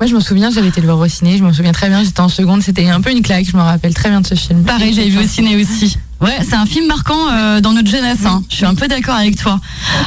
[0.00, 2.04] Moi, je me souviens, j'avais été le voir au ciné, je me souviens très bien,
[2.04, 4.34] j'étais en seconde, c'était un peu une claque, je me rappelle très bien de ce
[4.36, 4.62] film.
[4.62, 5.96] Pareil, j'avais vu au ciné aussi.
[6.20, 8.24] Ouais, c'est un film marquant euh, dans notre jeunesse.
[8.24, 8.44] hein.
[8.48, 9.58] Je suis un peu d'accord avec toi.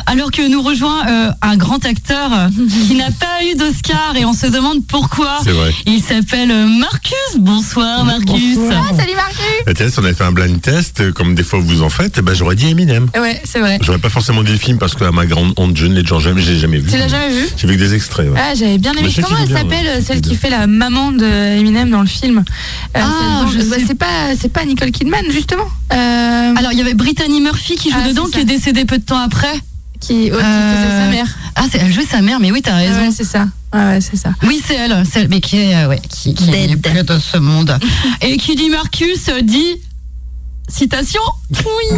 [0.08, 2.48] Alors que nous rejoint euh, un grand acteur euh,
[2.88, 5.39] qui n'a pas eu d'Oscar et on se demande pourquoi.
[5.43, 5.74] C'est vrai.
[5.86, 7.13] Il s'appelle euh, Marcus.
[7.39, 8.58] Bonsoir Marcus.
[8.71, 11.60] Ah, salut Marcus Et tiens, si on avait fait un blind test, comme des fois
[11.60, 13.08] vous en faites, ben, j'aurais dit Eminem.
[13.19, 13.80] Ouais, c'est vrai.
[13.82, 16.78] J'aurais pas forcément dit le film parce qu'à ma grande honte, je ne l'ai jamais,
[16.80, 16.89] vu.
[16.91, 18.30] Tu l'as jamais vu J'ai vu que des extraits.
[18.30, 18.39] ouais.
[18.39, 19.10] Ah, j'avais bien aimé.
[19.15, 20.02] Comment elle s'appelle, ouais.
[20.02, 21.26] celle qui fait la maman de
[21.58, 22.43] Eminem dans le film
[22.95, 23.84] Euh, Ah, c'est- bah, sais.
[23.88, 25.65] c'est pas, c'est pas Nicole Kidman justement.
[25.93, 28.98] Euh, Alors il y avait Brittany Murphy qui joue Ah, dedans, qui est décédée peu
[28.98, 29.54] de temps après.
[29.99, 31.36] Qui, ouais, qui Euh, faisait sa mère.
[31.55, 32.99] Ah, c'est- elle jouait sa mère, mais oui, t'as Ah raison.
[32.99, 33.47] ouais, c'est ça.
[33.73, 34.29] Ouais, c'est ça.
[34.43, 37.19] Oui, c'est elle, c'est elle, mais qui est, euh, ouais, qui, qui est plus de
[37.19, 37.77] ce monde.
[38.21, 39.75] Et qui dit Marcus dit
[40.69, 41.21] citation.
[41.51, 41.97] Oui.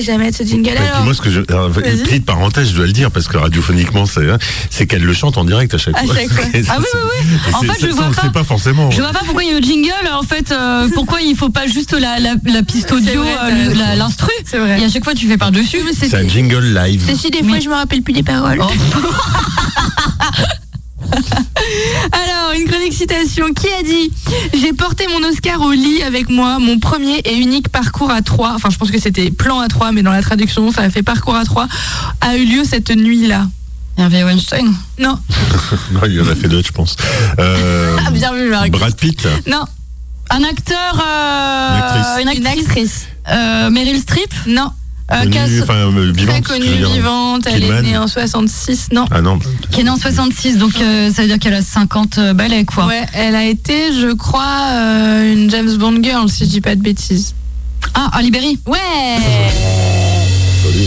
[0.00, 0.70] Jamais de ce jingle.
[0.76, 2.02] Alors, moi, ce que je, alors, Vas-y.
[2.02, 4.38] petite parenthèse, je dois le dire parce que radiophoniquement, c'est, hein,
[4.70, 6.14] c'est qu'elle le chante en direct à chaque À fois.
[6.14, 6.30] chaque
[6.68, 7.52] Ah oui, oui, oui.
[7.54, 8.28] En c'est- fait, je ça, vois pas.
[8.30, 8.90] pas forcément.
[8.90, 9.90] Je vois pas pourquoi il y a le jingle.
[10.12, 13.96] En fait, euh, pourquoi il faut pas juste la, la, la piste audio, vrai, euh,
[13.96, 14.30] l'instru.
[14.44, 14.80] C'est vrai.
[14.80, 15.78] Et à chaque fois, tu fais par dessus.
[15.84, 17.02] Mais C'est un jingle live.
[17.06, 17.60] c'est si des fois Oui.
[17.62, 18.60] je me rappelle plus des paroles.
[22.12, 23.46] Alors, une chronique citation.
[23.54, 24.10] Qui a dit
[24.54, 28.52] J'ai porté mon Oscar au lit avec moi, mon premier et unique parcours à trois.
[28.54, 31.02] Enfin, je pense que c'était plan à trois, mais dans la traduction, ça a fait
[31.02, 31.66] parcours à trois.
[32.20, 33.46] A eu lieu cette nuit-là.
[33.98, 34.72] Hervé Weinstein.
[34.98, 35.18] Non,
[35.92, 36.96] Non, il y en a fait d'autres, je pense.
[37.38, 38.70] Euh, Ah, bien vu, Marc.
[38.70, 39.26] Brad Pitt.
[39.46, 39.64] non,
[40.30, 42.38] Un acteur, euh, Une actrice.
[42.40, 44.70] une actrice, Euh, Meryl Streep, Non.
[45.12, 46.42] Euh, Connue, enfin, euh, vivante.
[46.44, 47.42] Très connue, vivante.
[47.46, 47.84] Elle Kidman.
[47.84, 48.88] est née en 66.
[48.92, 49.04] Non.
[49.10, 49.38] Ah non.
[49.70, 52.86] qui est née en 66, donc euh, ça veut dire qu'elle a 50 balais quoi.
[52.86, 56.74] Ouais, elle a été, je crois, euh, une James Bond girl, si je dis pas
[56.74, 57.34] de bêtises.
[57.94, 58.78] Ah, Ali Berry, Ouais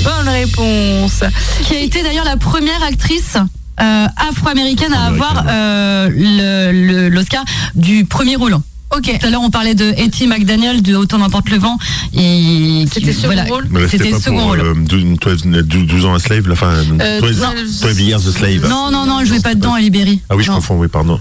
[0.03, 1.23] Bonne réponse.
[1.67, 3.35] qui a été d'ailleurs la première actrice
[3.81, 7.43] euh, afro-américaine à avoir euh, le- le- l'Oscar
[7.75, 8.55] du premier rôle.
[8.95, 9.17] Ok.
[9.19, 11.77] Tout à l'heure, on parlait de Etty McDaniel de Autant n'importe le vent.
[12.15, 14.59] Et C'était second rôle C'était second rôle.
[14.59, 16.67] euh, 12, 12 12 ans à Slave, la fin.
[17.01, 18.67] Euh, 12, 12 12 years a Slave.
[18.69, 20.21] Non, non, non, elle jouait pas dedans, Ali Berry.
[20.29, 20.55] Ah oui, je Non.
[20.57, 21.19] confonds, oui, pardon.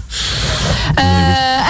[0.99, 1.01] Euh,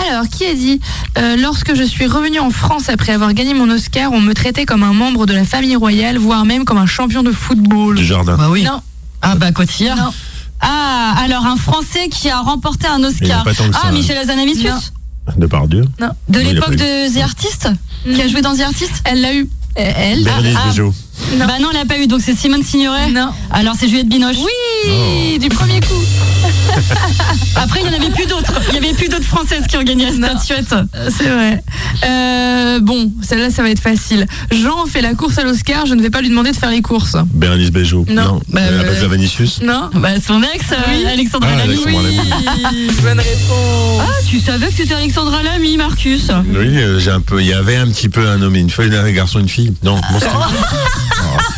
[0.10, 0.80] alors, qui a dit
[1.18, 4.66] euh, Lorsque je suis revenue en France après avoir gagné mon Oscar, on me traitait
[4.66, 7.96] comme un membre de la famille royale, voire même comme un champion de football.
[7.96, 8.36] Du jardin.
[8.36, 8.64] Bah oui.
[8.64, 8.82] Non.
[9.22, 9.98] Ah bah Cotillard.
[9.98, 10.12] Non.
[10.60, 13.44] Ah, alors un Français qui a remporté un Oscar.
[13.48, 13.92] Ah, ça.
[13.92, 14.92] Michel Azanavicius.
[15.28, 15.34] Non.
[15.38, 15.86] De Pardieu.
[16.30, 17.70] De il a l'époque de The Artist
[18.04, 19.50] Qui a joué dans The Artist Elle l'a eu.
[19.76, 20.70] Elle Bérénice ah.
[20.70, 20.94] Bejo.
[21.38, 21.46] Non.
[21.48, 23.10] Bah non, elle l'a pas eu, donc c'est Simone Signoret.
[23.10, 23.30] Non.
[23.52, 24.36] Alors c'est Juliette Binoche.
[24.38, 25.94] Oui, du premier coup.
[27.56, 28.54] Après, il y en avait plus d'autres.
[28.70, 30.76] Il y avait plus d'autres Françaises qui ont gagné la statuette.
[31.10, 31.64] C'est vrai.
[32.06, 34.26] Euh, bon, celle-là, ça va être facile.
[34.52, 36.82] Jean fait la course à l'Oscar, je ne vais pas lui demander de faire les
[36.82, 37.16] courses.
[37.34, 38.06] Bérénice Bejo.
[38.10, 38.40] Non.
[38.50, 39.62] Bah, Euh, la euh, base de Vanicius.
[39.64, 41.74] Non Bah son ex, euh, Alexandra Ah, Lamy.
[41.74, 42.88] Alexandra Lamy.
[43.02, 44.02] Bonne réponse.
[44.02, 46.28] Ah, tu savais que c'était Alexandra Lamy, Marcus?
[46.50, 47.40] Oui, euh, j'ai un peu.
[47.42, 49.50] Il y avait un petit peu un homme et une fille, un garçon et une
[49.50, 49.74] fille.
[49.84, 51.13] Non, bon, c'était- Oh,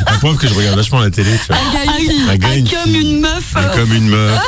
[0.05, 1.31] La preuve que je regarde vachement la télé.
[1.45, 1.57] Tu vois.
[1.57, 3.51] Un ah, une comme une meuf.
[3.55, 4.39] Ah, Comme une meuf.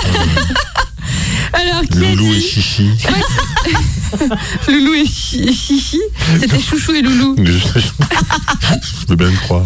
[1.54, 2.90] Alors, qui euh, a Loulou et Chichi.
[4.68, 6.00] Loulou et Chi- Chichi
[6.40, 7.36] C'était Chouchou et Loulou.
[7.46, 7.52] Je,
[9.02, 9.64] je peux bien le croire.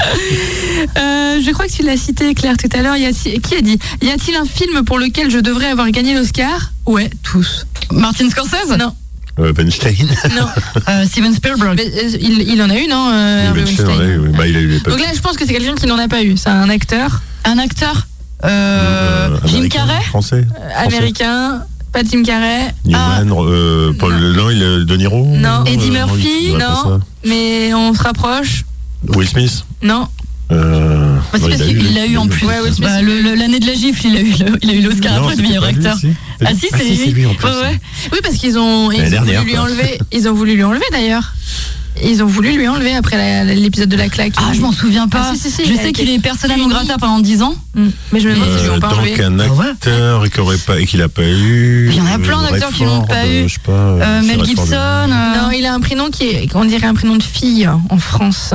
[0.97, 2.95] Euh, je crois que tu l'as cité, Claire, tout à l'heure.
[2.95, 6.71] Qui a dit Y a-t-il un film pour lequel je devrais avoir gagné l'Oscar?
[6.85, 7.65] Ouais, tous.
[7.91, 8.77] Martin Scorsese?
[8.77, 8.95] Non,
[9.39, 10.07] Euh, Weinstein.
[10.37, 10.45] non.
[10.89, 11.75] Euh, Steven Spielberg.
[11.77, 14.31] Mais, euh, il, il en a eu, non euh, Harvey Weinstein.
[14.37, 16.07] Bah, il a eu les Donc là, je pense que c'est quelqu'un qui n'en a
[16.07, 16.35] pas eu.
[16.37, 18.07] C'est un acteur Un acteur
[18.43, 20.45] euh, Jim Carrey Français.
[20.75, 21.63] américain,
[21.93, 25.63] pas Jim Carrey, Newman, euh, Paul non, il est De Niro Non.
[25.65, 26.99] Eddie Murphy, non.
[27.25, 28.63] mais on se rapproche.
[29.15, 30.07] Will Smith Non.
[30.51, 32.45] Euh, Bah, c'est non, parce qu'il l'a eu en plus.
[32.45, 32.55] Ouais.
[32.79, 35.41] Bah, L'année de la gifle, il a eu le- il a eu l'Oscar après de
[35.41, 35.97] meilleur lui, acteur.
[35.97, 36.07] si.
[36.43, 37.25] Ah si, c'est lui.
[37.25, 37.47] en plus.
[37.47, 37.79] Ouais, ouais.
[38.11, 39.99] Oui, parce qu'ils ont, ils L'année ont dernière, voulu lui enlever.
[40.11, 41.33] Ils ont voulu lui enlever d'ailleurs.
[42.03, 44.31] Ils ont voulu lui enlever après l'épisode de la claque.
[44.37, 45.27] Ah, je m'en souviens pas.
[45.29, 47.53] Ah, si, si, si, je sais qu'il est persona non grata pendant 10 ans.
[47.75, 47.87] Mm.
[48.13, 49.23] Mais je me demande Euh, ont pas donc enlevé.
[49.23, 51.89] un Ah acteur qui aurait pas et qu'il a pas eu.
[51.91, 53.49] Il y en a plein euh, d'acteurs qui l'ont Redford, pas euh, eu.
[53.49, 53.71] Je sais pas.
[53.73, 54.43] euh, Euh, Mel.
[54.45, 54.71] Gibson.
[54.71, 55.07] euh,
[55.41, 58.53] Non, il a un prénom qui est, on dirait un prénom de fille en France.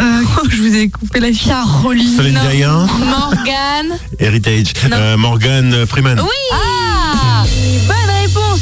[0.00, 1.48] Euh, je vous ai coupé la fille.
[1.48, 2.16] Caroline.
[2.16, 2.50] Céline Non.
[2.50, 3.98] Dion, Morgane.
[4.18, 4.72] Heritage.
[4.90, 4.96] Non.
[4.96, 6.20] Euh, Morgan Freeman.
[6.20, 6.28] Oui.
[6.52, 7.44] Ah
[7.86, 8.60] Bonne réponse.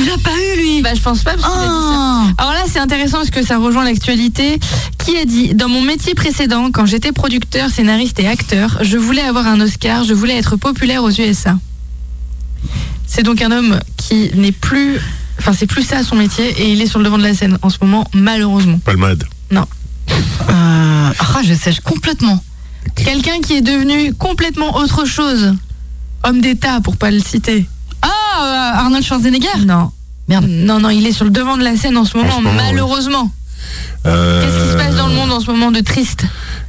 [0.00, 0.82] Il a pas eu lui.
[0.82, 1.94] Bah, je pense pas parce qu'il a dit ça.
[1.94, 2.24] Ah.
[2.38, 4.58] Alors là, c'est intéressant parce que ça rejoint l'actualité.
[4.98, 9.22] Qui a dit Dans mon métier précédent, quand j'étais producteur, scénariste et acteur, je voulais
[9.22, 11.58] avoir un Oscar, je voulais être populaire aux USA.
[13.06, 14.98] C'est donc un homme qui n'est plus.
[15.38, 17.58] Enfin, c'est plus ça son métier et il est sur le devant de la scène
[17.62, 18.78] en ce moment, malheureusement.
[18.84, 19.24] Palmade.
[20.10, 22.42] Euh, ah, je sèche complètement.
[22.94, 25.54] Quelqu'un qui est devenu complètement autre chose.
[26.22, 27.66] Homme d'État, pour pas le citer.
[28.02, 28.08] Ah,
[28.40, 29.64] euh, Arnold Schwarzenegger.
[29.66, 29.90] Non.
[30.28, 30.46] Merde.
[30.48, 32.54] Non, non, il est sur le devant de la scène en ce moment, ce moment,
[32.56, 33.30] malheureusement.
[34.06, 36.24] Euh, Qu'est-ce qui se passe dans le monde en ce moment de triste?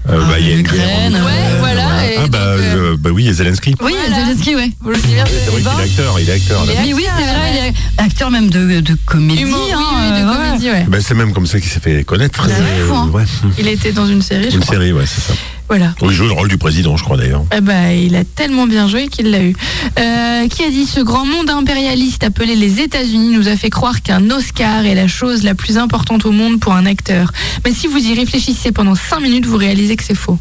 [0.10, 2.66] Euh, bah, il y a une guerre en ouais, Ukraine, voilà, et Ah, bah, donc,
[2.66, 3.76] euh, euh, bah oui, il y a Zelensky.
[3.82, 4.26] Oui, Voilà.
[4.26, 4.72] Zelensky, ouais.
[4.82, 6.66] Volodymyr C'est vrai qu'il est acteur, il est acteur.
[6.66, 6.72] là.
[6.74, 9.41] Il est Mais oui, c'est acteur, vrai, il est acteur même de, de comédie.
[9.41, 10.45] Humour, oui, hein, oui, de euh, ouais.
[10.47, 10.86] comédie, ouais.
[10.88, 12.45] Bah, c'est même comme ça qu'il s'est fait connaître.
[12.47, 13.10] C'est Euh, fou, hein.
[13.14, 13.24] ouais.
[13.58, 14.76] Il était dans une série, je Une crois.
[14.76, 15.34] série, ouais, c'est ça.
[15.68, 15.95] Voilà.
[16.01, 17.43] Il joue le rôle du président, je crois d'ailleurs.
[17.55, 19.55] Eh ben, il a tellement bien joué qu'il l'a eu.
[19.99, 24.01] Euh, qui a dit ce grand monde impérialiste appelé les États-Unis nous a fait croire
[24.03, 27.32] qu'un Oscar est la chose la plus importante au monde pour un acteur.
[27.66, 30.38] Mais si vous y réfléchissez pendant 5 minutes, vous réalisez que c'est faux.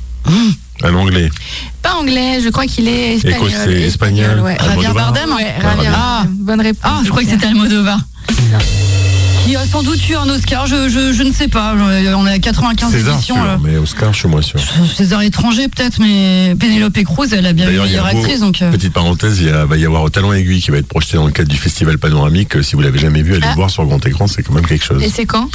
[0.82, 1.30] Un anglais.
[1.82, 3.48] Pas anglais, je crois qu'il est espagnol.
[3.48, 4.40] Écossais, espagnol.
[4.40, 4.56] ouais.
[4.58, 5.12] Javier Almodovar.
[5.12, 5.32] Bardem.
[5.34, 6.24] Ouais, Ah, Ah.
[6.28, 6.80] Bonne réponse.
[6.82, 8.00] Ah, je crois que c'était Almodovar.
[9.54, 11.76] Qui a sans doute eu un Oscar, je, je, je ne sais pas.
[11.76, 13.36] On est à 95 César, éditions.
[13.36, 14.58] sûr, euh, mais Oscar, je suis moins sûr.
[14.96, 18.40] César étranger peut-être, mais Pénélope Cruz, elle a bien eu y meilleure actrice.
[18.40, 20.78] Donc, euh, Petite parenthèse, il y a- va y avoir au Talent Aiguille qui va
[20.78, 22.64] être projeté dans le cadre du festival panoramique.
[22.64, 23.50] Si vous l'avez jamais vu, allez Ah.
[23.50, 25.00] le voir sur grand écran, c'est quand même quelque chose.
[25.00, 25.48] Et c'est quand?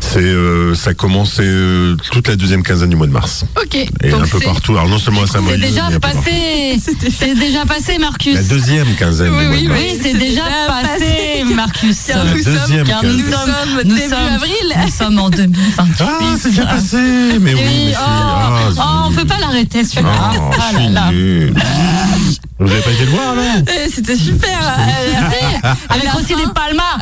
[0.00, 3.44] C'est, euh, ça commence euh, toute la deuxième quinzaine du mois de mars.
[3.62, 3.74] Ok.
[3.74, 4.72] Et Donc un peu c'est- partout.
[4.78, 6.80] Alors non seulement à c'est Saint-Maurice, déjà passé.
[7.18, 8.34] C'est déjà passé, Marcus.
[8.34, 9.80] La deuxième quinzaine Oui, du mois oui, de mars.
[9.82, 11.44] Oui, c'est C'est déjà passé.
[11.54, 12.08] Marcus.
[12.08, 13.41] La deuxième quinzaine.
[13.44, 14.76] Sommes, sommes nous début sommes- avril.
[14.84, 15.94] Nous sommes en 2028.
[16.00, 16.96] Ah, c'est déjà passé.
[17.40, 20.10] Mais oui, mais oh, ah, oh, on peut pas l'arrêter celui-là.
[20.36, 21.10] Oh, Ah je là suis là.
[21.12, 21.54] nul.
[22.58, 24.76] Vous avez pas été le voir là Eh, C'était super.
[25.88, 26.98] Avec aussi les palmas.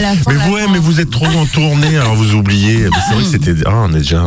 [0.00, 0.32] La fin.
[0.32, 2.84] Mais ouais, mais vous êtes trop en tournée, alors vous oubliez.
[2.84, 3.54] Mais C'est vrai que c'était.
[3.66, 4.22] Ah, on est déjà.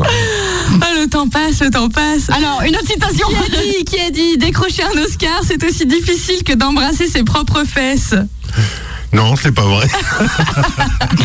[0.82, 2.30] Ah, le temps passe, le temps passe.
[2.30, 3.28] Alors, une autre citation.
[3.30, 7.24] Qui a dit, qui a dit décrocher un Oscar, c'est aussi difficile que d'embrasser ses
[7.24, 8.16] propres fesses.
[9.16, 9.88] Non, c'est pas vrai.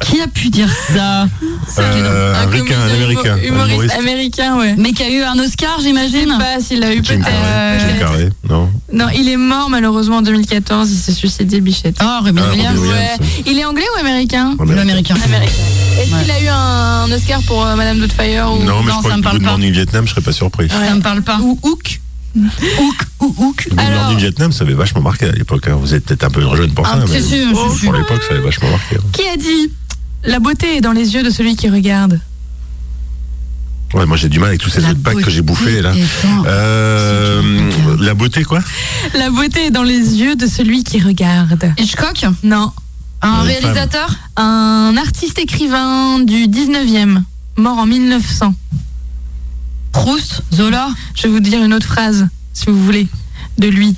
[0.00, 1.26] Qui a pu dire ça
[1.78, 3.34] Euh, un comédien américain.
[3.34, 3.94] un Humoriste humoriste.
[3.98, 4.74] américain, ouais.
[4.78, 7.24] Mais qui a eu un Oscar, Je sais j'imagine pas s'il l'a eu Jim peut-être.
[7.30, 7.78] Carrey.
[7.78, 7.98] Jim peut-être.
[8.00, 8.70] Carrey, non.
[8.92, 11.96] Non, il est mort malheureusement en 2014, il s'est suicidé Bichette.
[12.02, 12.78] Oh, Robin Ah, Williams.
[12.78, 13.16] Robin Ouais.
[13.46, 14.74] Il est anglais ou américain Américain.
[14.76, 15.14] L'américain.
[15.24, 15.52] Américain.
[16.00, 18.98] Est-ce qu'il a eu un Oscar pour euh, Madame Doubtfire ou Non, mais Non, je
[18.98, 19.50] crois ça que me parle Good pas.
[19.50, 20.68] Morning Vietnam, je serais pas surpris.
[20.68, 21.38] Ça me parle pas.
[21.40, 22.00] ou Hook
[22.80, 23.68] Hook ou Hook.
[23.70, 25.68] Good Alors- Morning Vietnam, ça avait vachement marqué à l'époque.
[25.68, 25.76] hein.
[25.80, 27.40] Vous êtes peut-être un peu jeune pour ça, Ah, mais sûr, c'est
[27.78, 27.80] sûr.
[27.84, 28.96] pour l'époque, ça avait vachement marqué.
[28.96, 29.04] hein.
[29.12, 29.70] Qui a dit
[30.24, 32.20] La beauté est dans les yeux de celui qui regarde?
[33.94, 35.92] Ouais, moi j'ai du mal avec tous ces La autres packs que j'ai bouffés là.
[35.92, 37.70] dans- Euh,
[38.00, 38.58] la beauté quoi?
[39.14, 41.72] La beauté est dans les yeux de celui qui regarde.
[41.78, 42.24] Hitchcock?
[42.42, 42.72] Non.
[43.22, 44.12] Un réalisateur?
[44.36, 47.22] Un artiste écrivain du 19e,
[47.56, 48.54] mort en 1900.
[49.94, 53.08] Proust Zola Je vais vous dire une autre phrase, si vous voulez,
[53.58, 53.96] de lui.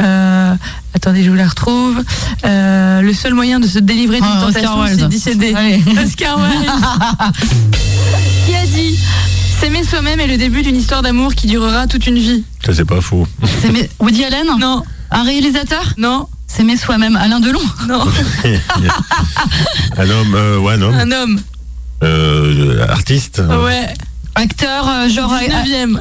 [0.00, 0.54] Euh,
[0.94, 1.96] attendez, je vous la retrouve.
[2.44, 5.54] Euh, le seul moyen de se délivrer d'une Ah, tentation, c'est d'y céder.
[5.56, 5.82] Allez.
[6.04, 6.70] Oscar Wilde.
[8.46, 8.98] qui a dit
[9.60, 12.44] S'aimer soi-même est le début d'une histoire d'amour qui durera toute une vie.
[12.64, 13.26] Ça c'est pas faux.
[13.98, 17.16] Woody Allen Non, Un réalisateur non, C'est mes soi-même.
[17.16, 18.04] Alain Delon non.
[19.96, 21.40] un homme, euh, ouais, un homme, Un homme.
[22.04, 23.42] euh, artiste.
[23.64, 23.88] Ouais.
[24.42, 25.32] Acteur, euh, genre.
[25.32, 25.98] euh, 19e.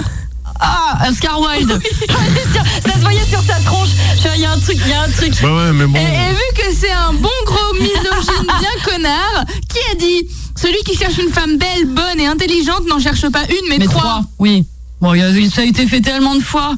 [0.59, 1.79] Ah, Oscar Wilde
[2.85, 3.89] Ça se voyait sur sa tronche.
[4.35, 5.33] Il y a un truc, il y a un truc.
[5.41, 5.97] Bah ouais, mais bon.
[5.99, 10.77] Et, et vu que c'est un bon gros misogyne bien connard, qui a dit Celui
[10.85, 14.01] qui cherche une femme belle, bonne et intelligente n'en cherche pas une, mais, Mais trois.
[14.01, 14.65] trois, oui.
[15.01, 15.13] Bon,
[15.53, 16.73] ça a été fait tellement de fois.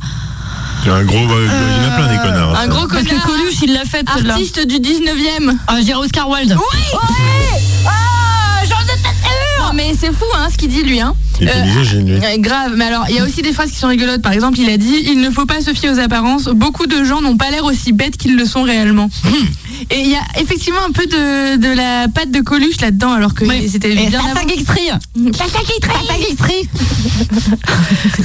[0.83, 2.51] C'est un gros, bah, il y en a plein des connards.
[2.55, 2.67] Un ça.
[2.67, 3.25] gros Parce que connard.
[3.27, 4.05] Coluche, il l'a fait.
[4.09, 5.55] Artiste du 19e.
[5.67, 6.55] Ah, je dirais Oscar Wilde.
[6.57, 6.79] Oui
[7.85, 7.91] Ah
[9.79, 11.15] mais c'est fou hein ce qu'il dit lui hein.
[11.39, 14.21] Il euh, grave, mais alors il y a aussi des phrases qui sont rigolotes.
[14.21, 16.45] Par exemple, il a dit Il ne faut pas se fier aux apparences.
[16.45, 19.09] Beaucoup de gens n'ont pas l'air aussi bêtes qu'ils le sont réellement.
[19.89, 23.33] Et il y a effectivement un peu de, de la patte de Coluche là-dedans, alors
[23.33, 23.67] que Oui.
[23.69, 24.45] c'était Et bien Tata avant.
[24.47, 24.87] Guextry.
[25.31, 25.59] Tata
[26.19, 26.69] Guextry.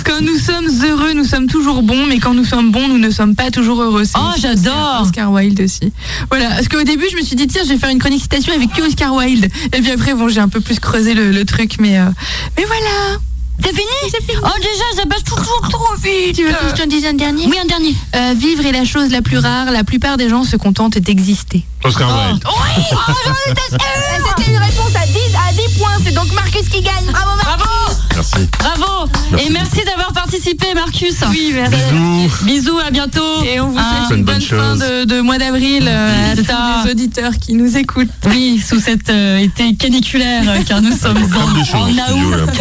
[0.05, 3.11] Quand nous sommes heureux, nous sommes toujours bons, mais quand nous sommes bons, nous ne
[3.11, 4.05] sommes pas toujours heureux.
[4.05, 5.03] C'est Oh, aussi j'adore.
[5.03, 5.93] Oscar Wilde aussi.
[6.31, 8.53] Voilà, parce qu'au début, je me suis dit, tiens, je vais faire une chronique citation
[8.55, 9.49] avec que Oscar Wilde.
[9.73, 12.05] Et puis après, bon, j'ai un peu plus creusé le, le truc, mais, euh,
[12.57, 13.19] mais voilà.
[13.63, 16.37] C'est fini Oh, déjà, ça passe toujours trop vite.
[16.37, 17.95] Tu veux que je te dise un dernier Oui, un dernier.
[18.15, 19.71] Euh, Vivre est la chose la plus rare.
[19.71, 21.65] La plupart des gens se contentent d'exister.
[21.85, 22.45] Oscar Wilde.
[22.47, 23.79] Oui oh, j'en étais sûre
[24.37, 25.97] C'était une réponse à 10, à 10 points.
[26.05, 27.05] C'est donc Marcus qui gagne.
[27.11, 27.84] Bravo, Marcus
[28.15, 28.49] Merci.
[28.59, 29.11] Bravo.
[29.33, 31.15] Merci Et merci d'avoir participé, Marcus.
[31.31, 31.77] Oui, merci.
[31.93, 32.45] Bisous.
[32.45, 33.43] Bisous, à bientôt.
[33.45, 36.37] Et on vous Ah, souhaite une bonne bonne fin de, de mois d'avril euh, à
[36.37, 36.53] C'est tous
[36.85, 38.09] les auditeurs qui nous écoutent.
[38.27, 42.61] Oui, sous cet euh, été caniculaire, euh, car nous sommes en, en août.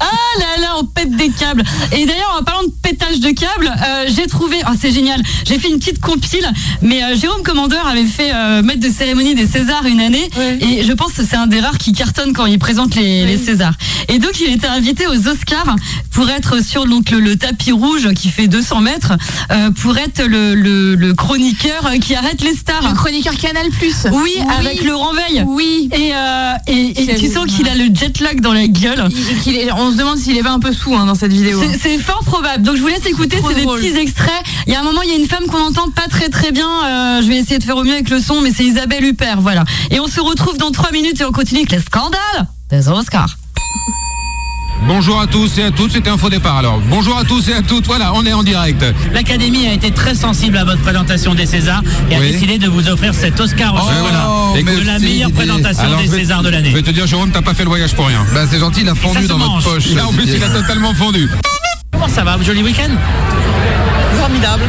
[0.00, 1.62] ah là là, on pète des câbles.
[1.92, 5.58] Et d'ailleurs, en parlant de pétage de câbles, euh, j'ai trouvé, ah c'est génial, j'ai
[5.58, 6.48] fait une petite compile,
[6.82, 10.58] mais euh, Jérôme Commandeur avait fait euh, maître de cérémonie des Césars une année, Ouais.
[10.60, 13.38] et je pense que c'est un des rares qui cartonne quand il présente les, les
[13.38, 13.74] Césars.
[14.08, 15.74] Et donc, il était invité aux Oscars
[16.12, 19.12] pour être sur donc, le, le tapis rouge qui fait 200 mètres,
[19.50, 22.88] euh, pour être le, le- le chroniqueur qui arrête les stars.
[22.88, 24.06] Le chroniqueur Canal Plus.
[24.12, 25.44] Oui, avec Laurent Veil.
[25.46, 25.88] Oui.
[25.92, 29.08] Et, euh, et, et Quel- tu sens qu'il a le jet lag dans la gueule.
[29.46, 31.60] Il- on se demande s'il est pas un peu sous hein, dans cette vidéo.
[31.80, 32.62] C'est- fort probable.
[32.62, 34.42] Donc je vous laisse écouter, c'est des petits extraits.
[34.66, 36.52] Il y a un moment, il y a une femme qu'on entend pas très très
[36.52, 36.68] bien.
[36.84, 39.40] Euh, je vais essayer de faire au mieux avec le son, mais c'est Isabelle Huppert,
[39.40, 39.64] voilà.
[39.90, 43.36] Et on se retrouve dans trois minutes et on continue avec les scandales des Oscars.
[44.82, 46.80] Bonjour à tous et à toutes, c'était un faux départ alors.
[46.88, 48.84] Bonjour à tous et à toutes, voilà, on est en direct.
[49.12, 52.28] L'Académie a été très sensible à votre présentation des Césars et Oui.
[52.28, 55.98] a décidé de vous offrir cet Oscar au chocolat Oh, de la meilleure présentation Alors,
[56.00, 56.70] des je vais- Césars de Je l'année.
[56.70, 58.24] vais te dire, Jérôme, t'as pas fait le voyage pour rien.
[58.32, 59.64] Bah c'est gentil, il a fondu dans mange.
[59.64, 59.90] votre poche.
[59.94, 61.28] Là, en plus, il a totalement fondu.
[61.92, 62.90] Comment ça va Joli week-end?
[64.20, 64.62] Formidable.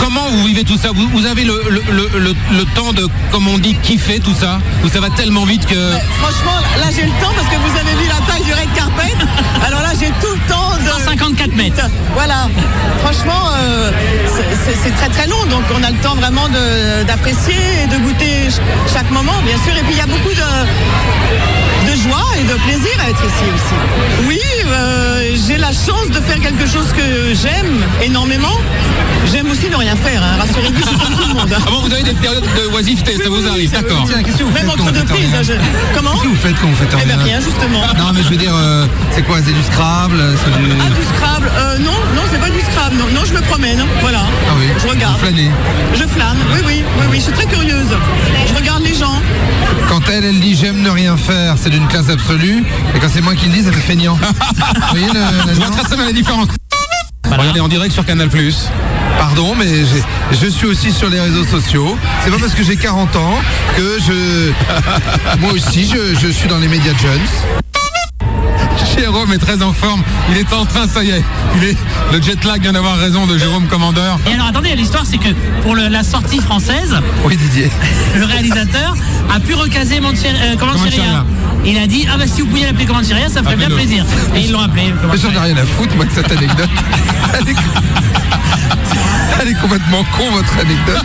[0.00, 3.06] Comment vous vivez tout ça vous, vous avez le, le, le, le- le temps de,
[3.30, 5.74] comme on dit, kiffer tout ça Ou ça va tellement vite que...
[6.20, 9.12] Franchement, là j'ai le temps parce que vous avez vu la taille du red carpet.
[9.66, 10.90] Alors là j'ai tout le temps de...
[11.02, 11.86] 154 mètres.
[12.14, 12.48] Voilà.
[13.02, 13.90] Franchement, euh,
[14.82, 15.44] c'est- très très long.
[15.50, 18.60] Donc on a le temps vraiment de- d'apprécier et de goûter ch-
[18.92, 19.76] chaque moment, bien sûr.
[19.76, 23.44] Et puis il y a beaucoup de, de joie et de plaisir à être ici
[23.54, 24.26] aussi.
[24.26, 28.56] Oui, euh, j'ai la chance de faire quelque chose que j'aime énormément.
[29.32, 30.36] J'aime aussi ne rien faire, hein.
[30.40, 31.52] rassurez-vous, tout le monde.
[31.52, 31.58] hein.
[31.66, 34.06] Ah bon, vous avez des périodes de oisiveté, ça vous arrive, d'accord.
[34.54, 35.34] Même entre deux prises.
[35.34, 35.52] hein, je-
[35.94, 37.80] Comment Qu'est-ce que vous faites quand vous faites Eh ben rien rien, justement.
[37.98, 40.70] Non, mais je veux dire, euh, c'est quoi C'est du Scrabble du...
[40.80, 42.96] Ah, du Scrabble euh, Non, non, c'est pas du Scrabble.
[42.96, 43.82] Non, non, je me promène.
[44.00, 44.20] Voilà.
[44.48, 44.66] Ah oui.
[44.82, 45.14] Je regarde.
[45.14, 45.50] Vous flânez.
[45.94, 46.36] Je flâne.
[46.52, 47.16] Oui, oui, oui, oui.
[47.18, 47.86] Je suis très curieuse.
[48.48, 49.20] Je regarde les gens.
[49.88, 52.64] Quand elle, elle dit j'aime ne rien faire, c'est d'une classe absolue.
[52.94, 54.14] Et quand c'est moi qui le dis, ça fait feignant.
[54.74, 55.20] vous voyez le,
[55.60, 56.48] la très bien la différence.
[57.38, 58.28] Regardez en direct sur Canal+.
[59.18, 59.66] Pardon, mais
[60.32, 61.96] je suis aussi sur les réseaux sociaux.
[62.24, 63.38] C'est pas parce que j'ai 40 ans
[63.76, 64.50] que je.
[65.40, 67.20] Moi aussi, je, je suis dans les médias jeunes.
[68.98, 70.02] Jérôme est très en forme.
[70.30, 71.24] Il est en train, ça y est.
[71.56, 71.76] Il est,
[72.12, 74.18] le jet lag vient d'avoir raison de Jérôme Commandeur.
[74.30, 75.30] Et alors attendez, l'histoire c'est que
[75.62, 77.70] pour le- la sortie française, Oui, Didier.
[78.16, 78.94] le réalisateur
[79.34, 81.24] a pu recaser Mancheri- euh, Comancheria.
[81.64, 83.86] Il a dit ah bah si vous pouviez l'appeler Comancheria, ça me ferait bien Appelez-le.
[83.86, 84.04] plaisir.
[84.34, 84.92] Et ils l'ont appelé.
[85.10, 85.18] Mais.
[85.18, 86.68] J'en ai rien à foutre, moi, de cette anecdote.
[87.38, 87.56] Elle est,
[89.42, 91.04] Elle est complètement con, votre anecdote.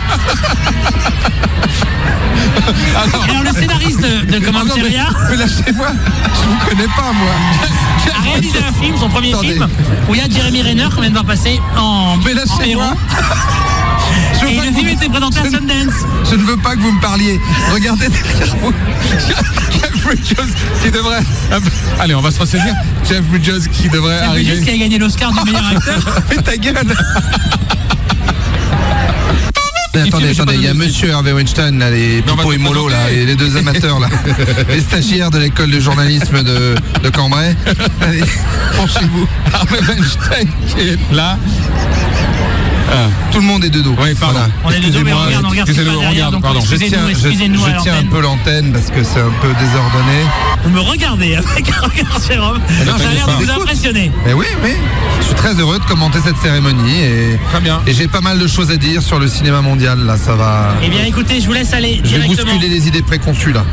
[3.28, 7.12] Alors le scénariste de, de Comancheria Ah non, mais, mais lâchez-moi, je vous connais pas,
[7.12, 7.30] moi.
[8.18, 9.52] a réalisé un film, son premier Attendez.
[9.54, 9.68] film,
[10.08, 12.94] où il y a Jeremy Renner qu'on vient de voir passer en, Mais lâchez-moi.
[14.40, 15.94] Je veux Et pas le que film vous- était présenté à je ne- Sundance.
[16.30, 17.40] Je ne veux pas que vous me parliez.
[17.72, 18.72] Regardez derrière vous.
[19.72, 21.22] Jeff Bridges qui devrait.
[22.00, 22.74] Allez, on va se ressaisir.
[23.08, 24.72] Jeff Bridges qui devrait Jeff Bridges qui arriver.
[24.72, 26.22] a gagné l'Oscar du meilleur acteur.
[26.30, 26.74] Mais ta gueule
[29.94, 32.96] Mais attendez, attendez, il y a monsieur Hervé Weinstein, là, les Pipo et Molo, là,
[33.04, 33.22] présenter.
[33.22, 34.08] et les deux amateurs, là,
[34.68, 37.56] les stagiaires de l'école de journalisme de, de Cambrai.
[38.02, 38.20] Allez,
[38.76, 39.26] penchez-vous.
[39.54, 41.38] Harvey Weinstein qui est là.
[42.90, 43.08] Ah.
[43.30, 43.94] Tout le monde est de dos.
[43.98, 44.40] Oui, pardon.
[44.40, 44.48] Voilà.
[44.64, 45.70] On est mais on regarde, on regarde
[46.08, 46.60] regarde, pardon.
[46.60, 50.24] Je tiens, excusez-nous, je, tiens un peu l'antenne parce que c'est un peu désordonné.
[50.64, 52.60] Vous me regardez avec un regard Jérôme.
[52.86, 54.10] non, Ça a je l'air de vous impressionner.
[54.24, 54.74] Mais oui, oui.
[55.20, 57.80] Je suis très heureux de commenter cette cérémonie et, Très bien.
[57.86, 60.00] et j'ai pas mal de choses à dire sur le cinéma mondial.
[60.04, 60.74] Là, ça va.
[60.82, 63.64] Eh bien écoutez, je vous laisse aller Je vais bousculer les idées préconçues là.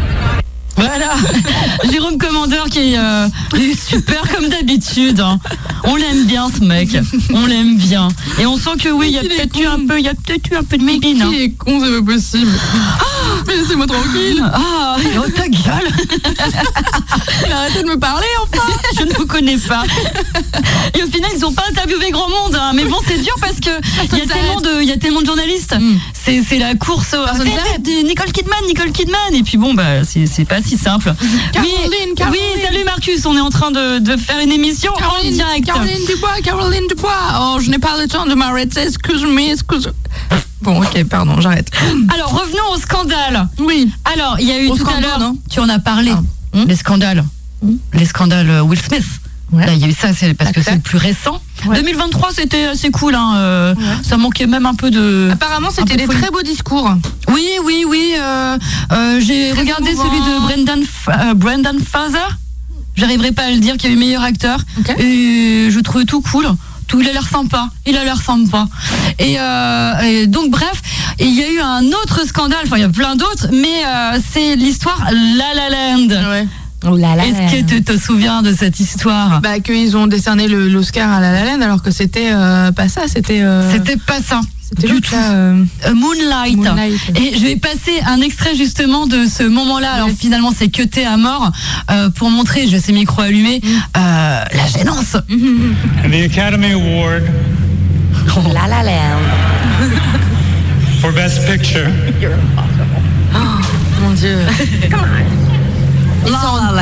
[0.75, 1.13] Voilà,
[1.91, 5.19] Jérôme Commandeur qui est, euh, est super comme d'habitude.
[5.19, 5.39] hein.
[5.83, 6.89] On l'aime bien ce mec,
[7.33, 8.07] on l'aime bien.
[8.39, 10.09] Et on sent que oui, il y a est peut-être eu un peu, il y
[10.09, 11.21] a peut-être eu un peu de mégine.
[11.21, 11.29] hein.
[11.29, 12.51] Qui est con, c'est pas possible.
[13.47, 14.43] Mais laissez-moi tranquille.
[14.53, 15.89] Ah, oh, ta gueule
[17.51, 18.63] Arrêtez de me parler, enfin.
[18.97, 19.83] Je ne vous connais pas.
[20.97, 22.55] Et au final, ils n'ont pas interviewé grand monde.
[22.55, 22.71] hein.
[22.73, 23.69] Mais bon, c'est dur parce que
[24.11, 25.75] il y a tellement de, il y a tellement de journalistes.
[26.13, 27.13] C'est, c'est la course.
[27.13, 29.33] au- Personne vite, Nicole Kidman, Nicole Kidman.
[29.33, 31.13] Et puis bon, bah, c'est, c'est pas si simple.
[31.53, 32.41] Caroline, oui, Caroline.
[32.55, 33.25] oui, salut Marcus.
[33.25, 35.65] On est en train de, de faire une émission en Caroline, direct.
[35.65, 37.11] Caroline Dubois, Caroline Dubois.
[37.39, 38.81] Oh, je n'ai pas le temps de m'arrêter.
[38.81, 39.91] Excuse-moi, excuse.
[40.63, 41.69] Bon, ok, pardon, j'arrête.
[42.13, 43.47] Alors revenons au scandale.
[43.59, 43.91] Oui.
[44.13, 46.11] Alors il y a eu Au tout à scandale, l'heure, non tu en as parlé,
[46.15, 46.21] Ah.
[46.57, 47.23] Hmm les scandales,
[47.93, 49.05] les scandales euh, Will Smith.
[49.51, 49.65] Ouais.
[49.67, 51.39] Là il y a eu ça, c'est parce que c'est le plus récent.
[51.65, 51.75] Ouais.
[51.75, 55.29] 2023 c'était assez cool, hein, euh, ça manquait même un peu de.
[55.31, 56.19] Apparemment, c'était peu des folie.
[56.21, 56.91] très beaux discours.
[57.31, 58.13] Oui, oui, oui.
[58.19, 58.57] euh,
[58.91, 60.09] euh, J'ai Très regardé émouvant.
[60.09, 62.17] celui de Brendan, F- euh, Brendan Fraser.
[62.95, 64.59] J'arriverai pas à le dire, qui a eu meilleur acteur.
[64.79, 64.95] Ok.
[64.99, 66.47] Et je trouvais tout cool.
[66.87, 67.69] Tout, il a l'air sympa.
[67.85, 68.67] Il a l'air sympa.
[69.19, 70.81] Et, euh, et donc bref,
[71.19, 72.59] il y a eu un autre scandale.
[72.65, 76.29] Enfin, il y a plein d'autres, mais euh, c'est l'histoire La La Land.
[76.31, 76.47] Ouais.
[76.85, 77.23] Oh là là.
[77.25, 79.39] Est-ce que tu te souviens de cette histoire?
[79.39, 83.03] Bah, qu'ils ont décerné l'Oscar à La La Land alors que c'était euh, pas ça,
[83.07, 83.41] c'était.
[83.41, 84.41] euh, C'était pas ça.
[84.81, 85.15] C'était du tout.
[85.15, 86.57] euh, Euh, Moonlight.
[86.57, 86.99] Moonlight.
[87.19, 89.91] Et je vais passer un extrait justement de ce moment-là.
[89.93, 91.51] Alors finalement, c'est cuté à mort
[91.91, 93.99] euh, pour montrer, je sais micro allumé, euh,
[94.53, 95.15] la gênance.
[95.15, 97.23] And the Academy Award
[98.53, 99.19] La La Land.
[101.01, 101.87] for Best Picture
[104.01, 104.37] Mon Dieu.
[106.25, 106.77] Ils s'en rendent- Bravo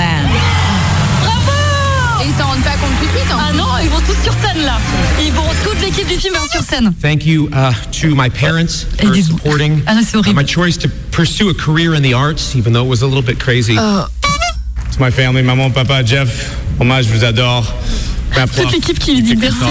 [2.22, 3.32] Et ils s'en rendent pas compte tout de suite.
[3.32, 3.38] hein.
[3.49, 4.78] Ah non, ils vont tous sur scène là.
[5.26, 6.93] Ils vont toute l'équipe du film sur scène.
[7.01, 11.49] Thank you uh, to my parents for supporting Ah non, uh, my choice to pursue
[11.49, 13.76] a career in the arts, even though it was a little bit crazy.
[13.78, 14.03] Euh,
[14.93, 17.63] To my family, maman, papa, Jeff, Hommage, je vous adore.
[18.55, 19.65] Toute l'équipe qui lui dit merci.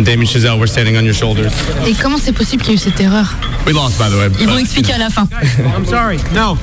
[0.00, 1.50] Damon Chazelle, we're standing on your shoulders.
[1.86, 3.26] et comment c'est possible qu'il y ait eu cette erreur?
[3.66, 4.30] We lost, by the way.
[4.40, 5.28] Ils vont expliquer à la fin.
[5.76, 6.18] I'm sorry.
[6.34, 6.56] No,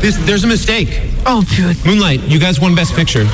[0.00, 0.88] this, there's a mistake.
[1.26, 1.76] Oh purée.
[1.84, 3.26] Moonlight, you guys won Best Picture.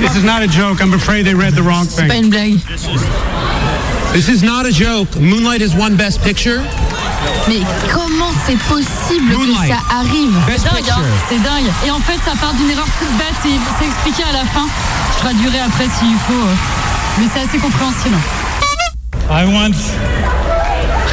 [0.00, 0.80] This is not a joke.
[0.80, 2.24] I'm afraid they read the wrong C'est pas thing.
[2.24, 2.58] une blague.
[4.12, 5.14] This is not a joke.
[5.20, 6.62] Moonlight has won Best Picture.
[7.48, 7.60] Mais
[7.92, 9.68] comment c'est possible que Moonlight.
[9.72, 10.32] ça arrive?
[10.46, 10.96] Best C'est dingue, Picture.
[10.98, 11.70] hein, c'est dingue.
[11.86, 14.66] Et en fait, ça part d'une erreur toute bête et c'est expliqué à la fin.
[15.16, 16.32] Je traduirai après s'il faut.
[16.32, 18.16] euh, Mais c'est assez compréhensible.
[19.30, 19.92] I once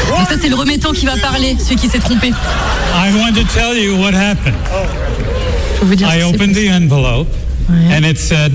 [0.09, 2.30] Donc ça c'est le remettant qui va parler, celui qui s'est trompé.
[2.30, 4.55] I want to tell you what happened.
[5.82, 7.27] Vous I ce qui s'est opened the envelope
[7.69, 8.51] oh, and it said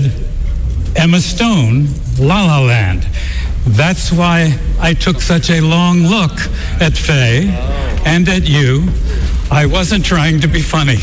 [0.95, 1.87] Emma Stone,
[2.19, 3.05] La La Land.
[3.67, 6.31] That's why I took such a long look
[6.79, 8.03] at Faye oh.
[8.05, 8.83] and at you.
[9.51, 10.97] I wasn't trying to be funny.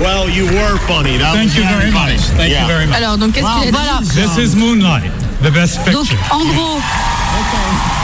[0.00, 1.16] Well, you were funny.
[1.16, 2.14] That Thank was you very funny.
[2.14, 2.20] much.
[2.36, 2.62] Thank Yeah.
[2.62, 2.96] you very much.
[2.96, 5.10] Alors, donc, qu'est-ce qu'il a dit This is Moonlight,
[5.42, 5.94] the best picture.
[5.94, 6.80] Donc en gros,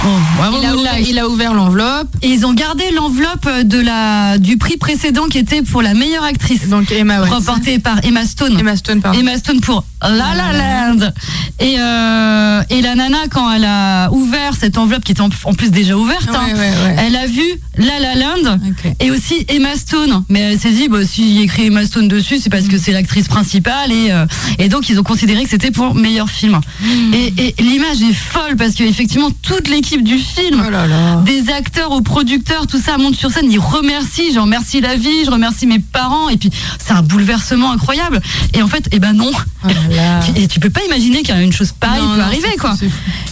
[0.04, 2.08] il, a ouvert, il a ouvert l'enveloppe.
[2.22, 6.24] et ils ont gardé l'enveloppe de la du prix précédent qui était pour la meilleure
[6.24, 6.68] actrice.
[6.68, 7.34] Donc Emma Watson.
[7.34, 8.58] remportée par Emma Stone.
[8.58, 9.18] Emma Stone, pardon.
[9.18, 11.12] Emma Stone pour La La Land.
[11.58, 15.70] Et, euh, et la nana, quand elle a ouvert cette enveloppe qui était en, plus
[15.70, 16.96] déjà ouverte, Ouais, hein, ouais, ouais.
[16.98, 17.44] elle a vu
[17.76, 18.58] La La Land
[19.00, 20.24] et aussi Emma Stone.
[20.28, 22.92] Mais elle s'est dit, bah, s'il a écrit Emma Stone dessus, c'est parce que c'est
[22.92, 23.92] l'actrice principale.
[23.92, 24.24] Et, euh,
[24.58, 26.60] et donc, ils ont considéré que c'était pour meilleur film.
[26.80, 27.14] Hmm.
[27.14, 31.16] Et, et l'image est folle parce qu'effectivement, toute l'équipe du film, Oh là là.
[31.24, 35.24] des acteurs aux producteurs, tout ça monte sur scène, ils remercient, je remercie la vie,
[35.26, 38.20] je remercie mes parents, et puis c'est un bouleversement incroyable.
[38.54, 39.30] Et en fait, eh ben non.
[39.64, 39.68] Oh.
[40.36, 42.74] Et tu peux pas imaginer qu'une chose pareille Non, peut non, arriver, quoi.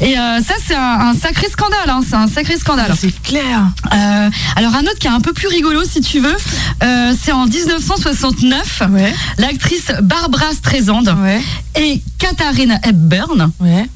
[0.01, 2.93] Et euh, ça, c'est un, un sacré scandale, hein, c'est un sacré scandale.
[2.99, 3.63] C'est clair.
[3.95, 6.37] Euh, alors un autre qui est un peu plus rigolo, si tu veux,
[6.83, 9.15] euh, c'est en 1969, Ouais.
[9.39, 11.41] l'actrice Barbara Streisand Ouais.
[11.77, 13.87] et Katharina Hepburn Ouais.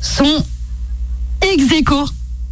[0.00, 0.44] sont
[1.42, 2.04] ex aequo.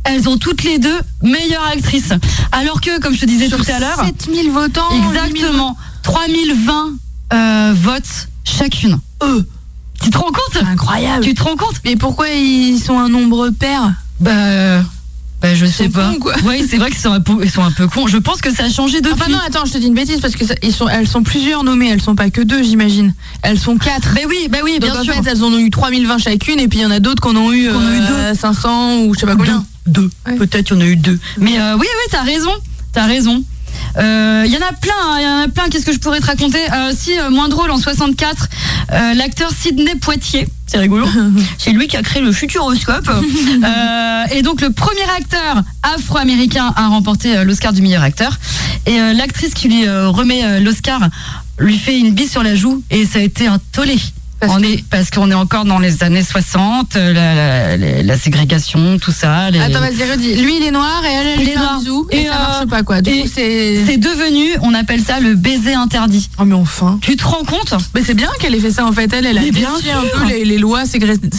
[0.05, 2.13] Elles ont toutes les deux meilleures actrices.
[2.53, 4.89] Alors que, comme je te disais Sur tout à l'heure, 7000 votants.
[4.91, 6.93] exactement 3020
[7.33, 8.99] euh, votes chacune.
[9.23, 9.47] Eux.
[10.03, 10.63] Tu te rends compte?
[10.65, 11.25] Incroyable.
[11.25, 11.81] Tu te rends compte?
[11.85, 13.93] Mais pourquoi ils sont un nombre pair?
[14.19, 14.83] Bah,
[15.43, 16.13] bah je sais pas.
[16.45, 18.07] Oui, c'est vrai qu'ils sont un peu, ils sont un peu cons.
[18.07, 19.15] Je pense que ça a changé depuis.
[19.15, 21.23] Enfin non, attends, je te dis une bêtise parce que ça- ils sont, elles sont
[21.23, 23.15] plusieurs nommées, elles sont pas que deux, j'imagine.
[23.43, 24.13] Elles sont quatre.
[24.15, 25.15] Ben oui, ben oui, Donc bien en sûr.
[25.15, 27.37] fait, elles en ont eu 3020 chacune et puis il y en a d'autres qu'on
[27.37, 29.65] a eu, Qu'on a eu euh, 500 ou je sais pas combien.
[29.87, 30.03] Deux.
[30.03, 30.11] Deux.
[30.27, 30.37] Ouais.
[30.37, 31.19] Peut-être il y en a eu deux.
[31.39, 32.53] Mais euh, oui, oui, t'as raison.
[32.93, 33.43] T'as raison.
[33.99, 35.69] Euh, Il y en a plein, hein, il y en a plein.
[35.69, 38.49] Qu'est-ce que je pourrais te raconter Euh, Si, euh, moins drôle, en 64,
[38.93, 41.07] euh, l'acteur Sidney Poitier, c'est rigolo,
[41.59, 43.11] c'est lui qui a créé le Futuroscope.
[43.63, 48.39] Euh, et donc, le premier acteur afro-américain à remporter euh, l'Oscar du meilleur acteur.
[48.87, 51.01] Et euh, l'actrice qui lui euh, remet euh, l'Oscar
[51.59, 53.99] lui fait une bise sur la joue et ça a été un tollé.
[54.41, 58.03] Parce on est, parce qu'on est encore dans les années 60, euh, la, la- la-
[58.03, 59.51] la ségrégation, tout ça.
[59.51, 60.35] les- Attends, vas-y, redis.
[60.37, 61.79] Lui, il est noir et elle, elle est fait un noir.
[61.79, 63.03] bisou et, Et, ça euh, marche pas quoi.
[63.03, 63.85] Du et coup, c'est.
[63.87, 66.31] C'est devenu, on appelle ça le baiser interdit.
[66.39, 66.99] Oh mais enfin.
[67.03, 67.75] Tu te rends compte?
[67.95, 69.13] Mais c'est bien qu'elle ait fait ça en fait.
[69.13, 71.15] Elle, elle a Mais bien un peu les, les lois ségré...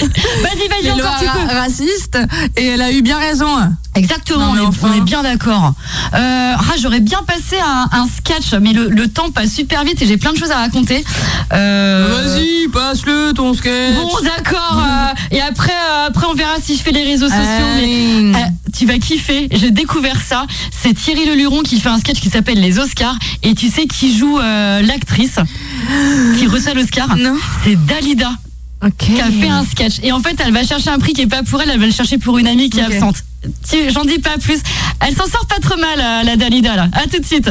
[0.00, 1.38] Vas-y, vas-y, encore tu peux.
[1.54, 2.18] ra- racistes
[2.56, 3.46] et elle a eu bien raison.
[3.96, 4.90] Exactement, Non, on, est, enfin.
[4.92, 5.72] on est bien d'accord.
[6.14, 10.02] Euh, ah, J'aurais bien passé un, un sketch, mais le, le temps passe super vite
[10.02, 11.04] et j'ai plein de choses à raconter.
[11.52, 13.94] Euh, Vas-y, passe-le ton sketch.
[13.94, 14.82] Bon, d'accord.
[14.84, 15.72] euh, et après,
[16.06, 17.44] après, on verra si je fais les réseaux sociaux.
[17.76, 18.32] Mais,
[18.76, 19.48] tu vas kiffer.
[19.52, 20.46] J'ai découvert ça.
[20.72, 23.16] C'est Thierry Leluron qui fait un sketch qui s'appelle Les Oscars.
[23.44, 25.38] Et tu sais qui joue l'actrice
[26.38, 27.16] qui reçoit l'Oscar?
[27.16, 27.36] Non.
[27.62, 28.32] C'est Dalida.
[28.98, 29.94] Qui a fait un sketch.
[30.02, 31.86] Et en fait, elle va chercher un prix qui est pas pour elle, elle va
[31.86, 33.16] le chercher pour une amie qui est absente.
[33.90, 34.58] J'en dis pas plus.
[35.00, 36.88] Elle s'en sort pas trop mal, euh, la Dalida, là.
[36.92, 37.50] À tout de suite.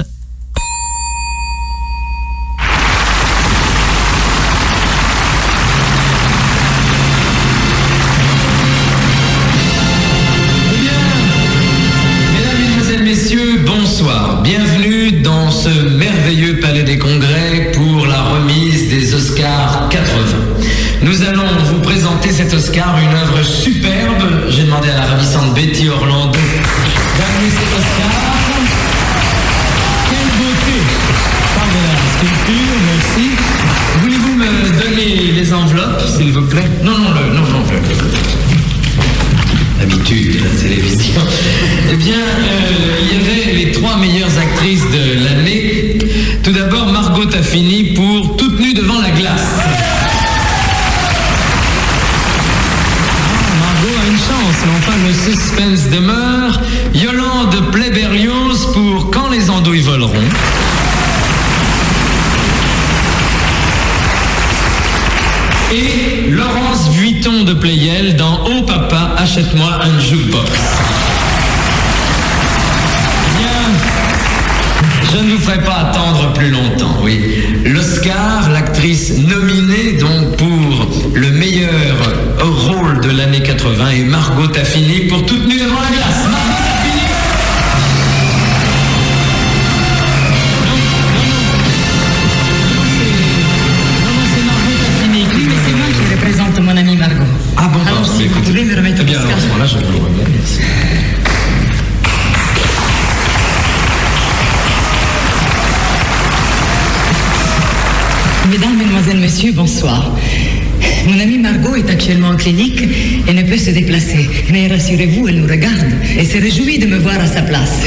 [114.94, 117.84] Rassurez-vous, elle nous regarde et se réjouit de me voir à sa place.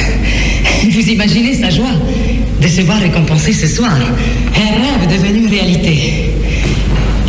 [0.90, 1.92] Vous imaginez sa joie
[2.60, 3.92] de se voir récompensée ce soir.
[3.92, 6.30] Un rêve devenu réalité.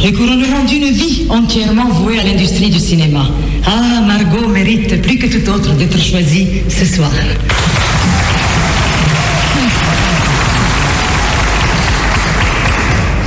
[0.03, 3.29] Les couronnerons d'une vie entièrement vouée à l'industrie du cinéma.
[3.65, 7.11] Ah, Margot mérite plus que tout autre d'être choisie ce soir.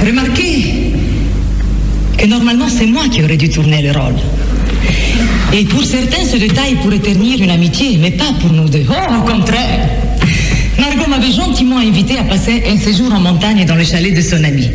[0.05, 0.93] Remarquez
[2.17, 4.15] que normalement c'est moi qui aurais dû tourner le rôle.
[5.53, 8.85] Et pour certains, ce détail pourrait ternir une amitié, mais pas pour nous deux.
[8.89, 9.89] Oh, au contraire.
[10.79, 14.43] Margot m'avait gentiment invité à passer un séjour en montagne dans le chalet de son
[14.45, 14.71] ami.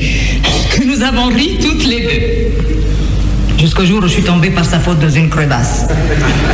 [0.72, 2.66] Que nous avons ri toutes les deux.
[3.60, 5.88] Jusqu'au jour où je suis tombée par sa faute dans une crevasse.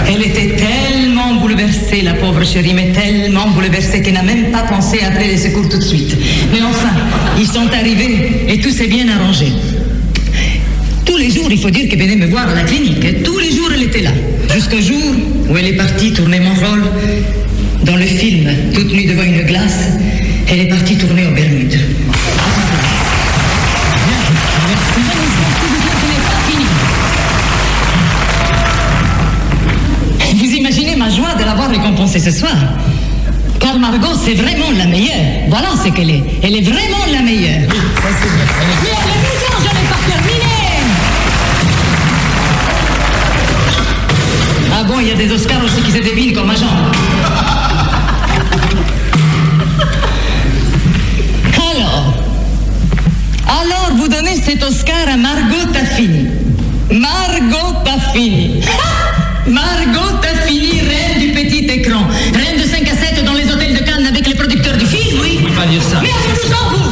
[0.07, 5.01] Elle était tellement bouleversée, la pauvre chérie, mais tellement bouleversée qu'elle n'a même pas pensé
[5.01, 6.15] à appeler les secours tout de suite.
[6.53, 6.91] Mais enfin,
[7.37, 9.47] ils sont arrivés et tout s'est bien arrangé.
[11.21, 13.05] Tous les jours, il faut dire qu'elle venait me voir à la clinique.
[13.05, 14.09] Et tous les jours, elle était là.
[14.51, 15.13] Jusqu'au jour
[15.49, 16.83] où elle est partie tourner mon rôle
[17.83, 19.89] dans le film Toute nue devant une glace.
[20.49, 21.79] Elle est partie tourner aux Bermudes.
[30.33, 32.55] Vous imaginez ma joie de l'avoir récompensée ce soir
[33.59, 35.45] Car Margot, c'est vraiment la meilleure.
[35.49, 36.23] Voilà ce qu'elle est.
[36.41, 37.69] Elle est vraiment la meilleure.
[37.69, 37.77] Mais
[39.59, 40.50] je n'ai pas terminé
[44.81, 46.69] Ah bon, il y a des Oscars aussi qui se devinent comme ma jambe.
[51.55, 52.15] Alors,
[53.47, 56.29] alors vous donnez cet Oscar à Margot Taffini.
[56.89, 58.61] Margot Taffini.
[59.45, 62.01] Margot Taffini, reine du petit écran.
[62.33, 65.19] Reine de 5 à 7 dans les hôtels de Cannes avec les producteurs du film,
[65.21, 65.41] oui.
[65.43, 65.99] Peut pas dire ça.
[66.01, 66.90] Mais avez-vous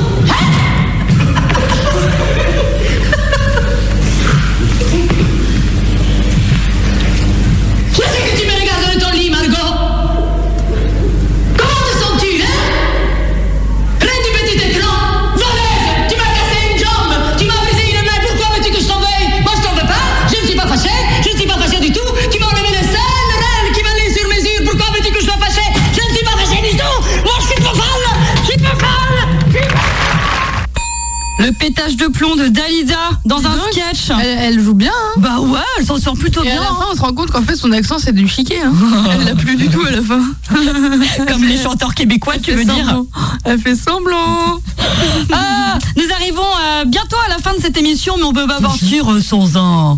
[36.39, 36.61] plutôt Et bien.
[36.61, 36.87] à la fin, hein.
[36.91, 38.59] on se rend compte qu'en fait, son accent, c'est du chiquet.
[38.63, 38.73] Hein.
[39.11, 40.21] Elle l'a plus du tout à la fin.
[41.27, 43.07] Comme les chanteurs québécois, tu veux dire semblant.
[43.45, 44.59] Elle fait semblant.
[45.31, 48.59] Ah, Nous arrivons euh, bientôt à la fin de cette émission, mais on peut pas
[48.59, 49.97] partir euh, sans un.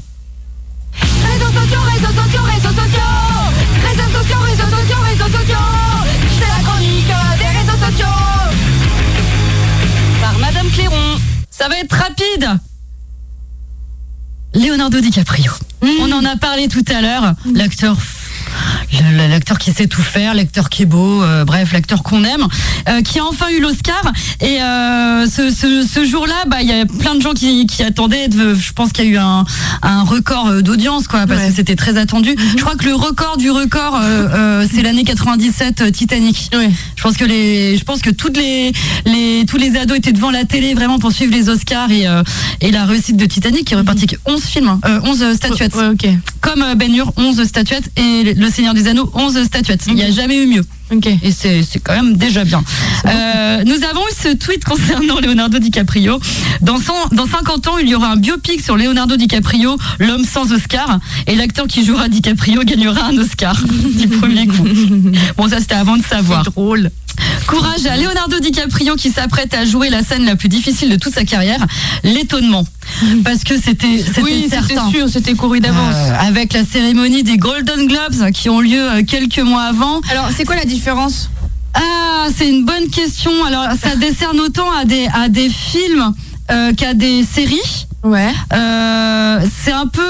[0.94, 3.02] Réseaux sociaux, réseaux sociaux, réseaux sociaux
[3.88, 5.66] Réseaux sociaux, réseaux sociaux, réseaux sociaux
[6.40, 7.08] C'est la chronique
[7.40, 8.16] des réseaux sociaux
[10.22, 11.18] Par Madame Cléron.
[11.50, 12.21] Ça va être rapide.
[14.54, 15.52] Leonardo DiCaprio.
[15.82, 17.34] On en a parlé tout à l'heure.
[17.54, 17.98] L'acteur.
[19.30, 22.46] L'acteur qui sait tout faire, l'acteur qui est beau, euh, bref, l'acteur qu'on aime,
[22.90, 24.02] euh, qui a enfin eu l'Oscar.
[24.42, 27.84] Et euh, ce, ce- ce jour-là, bah, il y a plein de gens qui, qui
[27.84, 28.28] attendaient.
[28.28, 29.46] de- je pense qu'il y a eu un,
[29.82, 32.36] un record d'audience, quoi, parce que c'était très attendu.
[32.58, 34.00] Je crois que le record du record,
[34.72, 36.50] c'est l'année 97 euh, Titanic.
[36.96, 38.72] Je pense que les, je pense que toutes les,
[39.06, 42.06] les, tous les ados étaient devant la télé vraiment pour suivre les Oscars et,
[42.62, 45.74] et la réussite de Titanic qui est reparti avec 11 films, hein, 11 statuettes.
[46.42, 49.86] Comme Ben Hur, 11 statuettes et Le Seigneur des Anneaux, 11 statuettes.
[49.88, 50.64] Il n'y a jamais eu mieux.
[51.24, 52.62] Et c'est c'est quand même déjà bien.
[53.06, 56.20] Euh, nous avons eu ce tweet concernant Leonardo DiCaprio.
[56.62, 60.52] Dans, 100 dans 50 ans, il y aura un biopic sur Leonardo DiCaprio, l'homme sans
[60.52, 63.56] Oscar, et l'acteur qui jouera DiCaprio gagnera un Oscar
[63.98, 64.68] du premier coup.
[65.38, 66.44] Bon, ça c'était avant de savoir.
[66.44, 66.92] drôle.
[67.52, 71.14] Courage à Leonardo DiCaprio qui s'apprête à jouer la scène la plus difficile de toute
[71.14, 71.60] sa carrière,
[72.04, 72.64] l'étonnement.
[73.26, 74.90] Parce que c'était Oui, certain.
[74.90, 75.94] sûr, c'était couru d'avance.
[75.96, 80.00] Euh, avec la cérémonie des Golden Globes qui ont lieu euh, quelques mois avant.
[80.10, 81.30] Alors, c'est quoi la différence?
[81.74, 83.32] Ah, c'est une bonne question.
[83.46, 86.14] Alors, ça décerne autant à des, à des films
[86.52, 87.60] euh, qu'à des séries.
[88.04, 88.32] Ouais.
[88.54, 90.02] Euh, c'est un peu,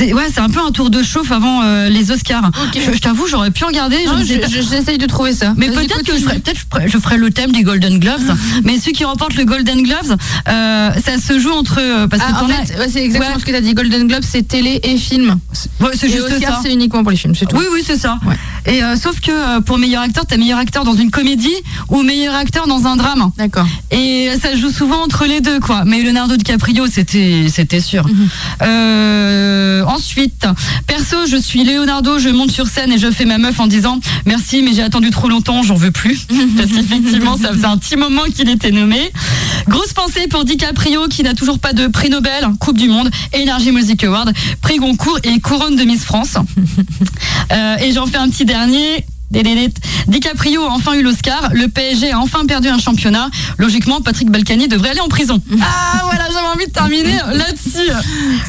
[0.00, 2.50] c'est ouais, c'est un peu un tour de chauffe avant euh, les Oscars.
[2.74, 3.98] Je, je t'avoue, j'aurais pu regarder.
[4.24, 5.52] Je- j'essaye de trouver ça.
[5.56, 8.34] Mais peut-être que je ferai, peut-être je ferai, le thème des Golden Gloves.
[8.64, 10.16] mais ceux qui remportent le Golden Gloves,
[10.48, 13.40] euh, ça se joue entre eux parce que Ah, en fait, ouais, c'est exactement Ouais.
[13.40, 13.74] ce que tu as dit.
[13.74, 15.38] Golden Globe, c'est télé et film.
[15.94, 16.60] C'est juste Oscar, ça.
[16.62, 17.56] c'est uniquement pour les films, c'est tout.
[17.56, 18.18] Oui, oui, c'est ça.
[18.66, 21.54] Et euh, sauf que euh, pour meilleur acteur, t'as meilleur acteur dans une comédie
[21.88, 23.30] ou meilleur acteur dans un drame.
[23.36, 23.66] D'accord.
[23.90, 25.82] Et ça joue souvent entre les deux, quoi.
[25.84, 28.06] Mais Leonardo DiCaprio, c'était, c'était sûr.
[28.06, 28.28] Mhm.
[28.62, 30.46] Euh, ensuite,
[30.86, 34.00] perso, je suis Leonardo, je monte sur scène et je fais ma meuf en disant
[34.26, 36.26] merci, mais j'ai attendu trop longtemps, j'en veux plus.
[36.56, 39.10] Parce qu'effectivement, ça faisait un petit moment qu'il était nommé.
[39.68, 43.72] Grosse pensée pour DiCaprio qui n'a toujours pas de prix Nobel, Coupe du Monde, Energy
[43.72, 46.36] Music Award, prix Goncourt et couronne de Miss France.
[47.52, 49.04] Euh, et j'en fais un petit dernier.
[49.30, 53.30] DiCaprio a enfin eu l'Oscar, le PSG a enfin perdu un championnat.
[53.58, 55.40] Logiquement, Patrick Balkany devrait aller en prison.
[55.62, 57.90] Ah voilà, j'avais envie de terminer là-dessus.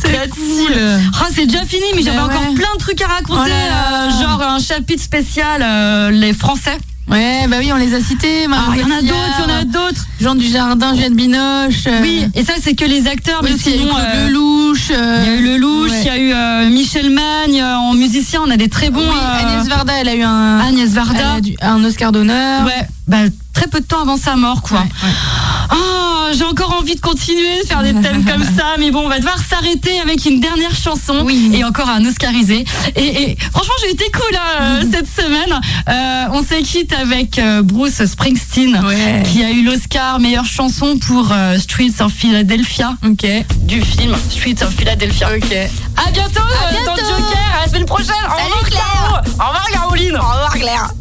[0.02, 0.74] C'est là-dessus.
[1.20, 3.42] Ah, c'est déjà fini, mais j'avais encore plein de trucs à raconter.
[3.46, 4.04] Oh là là.
[4.08, 6.78] euh, genre un chapitre spécial, euh, les Français.
[7.12, 8.46] Ouais, bah oui, on les a cités.
[8.52, 10.06] Ah, il y en a d'autres, il y en a d'autres.
[10.22, 11.86] Jean Dujardin, Juliette Binoche.
[11.88, 13.96] euh, Oui, et ça c'est que les acteurs, mais aussi, il y a eu sinon,
[13.98, 14.92] euh, Lelouch.
[14.92, 16.02] euh, il y a eu le Louche, ouais.
[16.02, 19.02] il y a eu Michel Magne en musicien, on a des très bons.
[19.02, 21.34] Oui, Agnès Varda, elle a eu un, Agnès Varda.
[21.34, 22.66] a du- un Oscar d'honneur.
[22.66, 23.18] Ouais, bah,
[23.54, 24.84] très peu de temps avant sa mort, quoi.
[25.74, 29.10] Oh, j'ai encore envie de continuer de faire des thèmes comme ça, mais bon, on
[29.10, 32.66] va devoir s'arrêter avec une dernière chanson et encore un Oscarisé.
[32.96, 35.60] Et, et franchement, j'ai été cool hein, euh, cette semaine.
[35.90, 38.82] Euh, on se quitte avec euh, Bruce Springsteen,
[39.32, 42.96] qui a eu l'Oscar meilleure chanson pour euh, Streets of Philadelphia,
[43.64, 45.28] du film Streets of Philadelphia.
[45.28, 48.16] À bientôt, euh, dans Joker, à la semaine prochaine.
[48.28, 49.16] Au revoir, Caro.
[49.16, 50.16] Au revoir, Caroline.
[50.16, 50.92] Au revoir, Claire.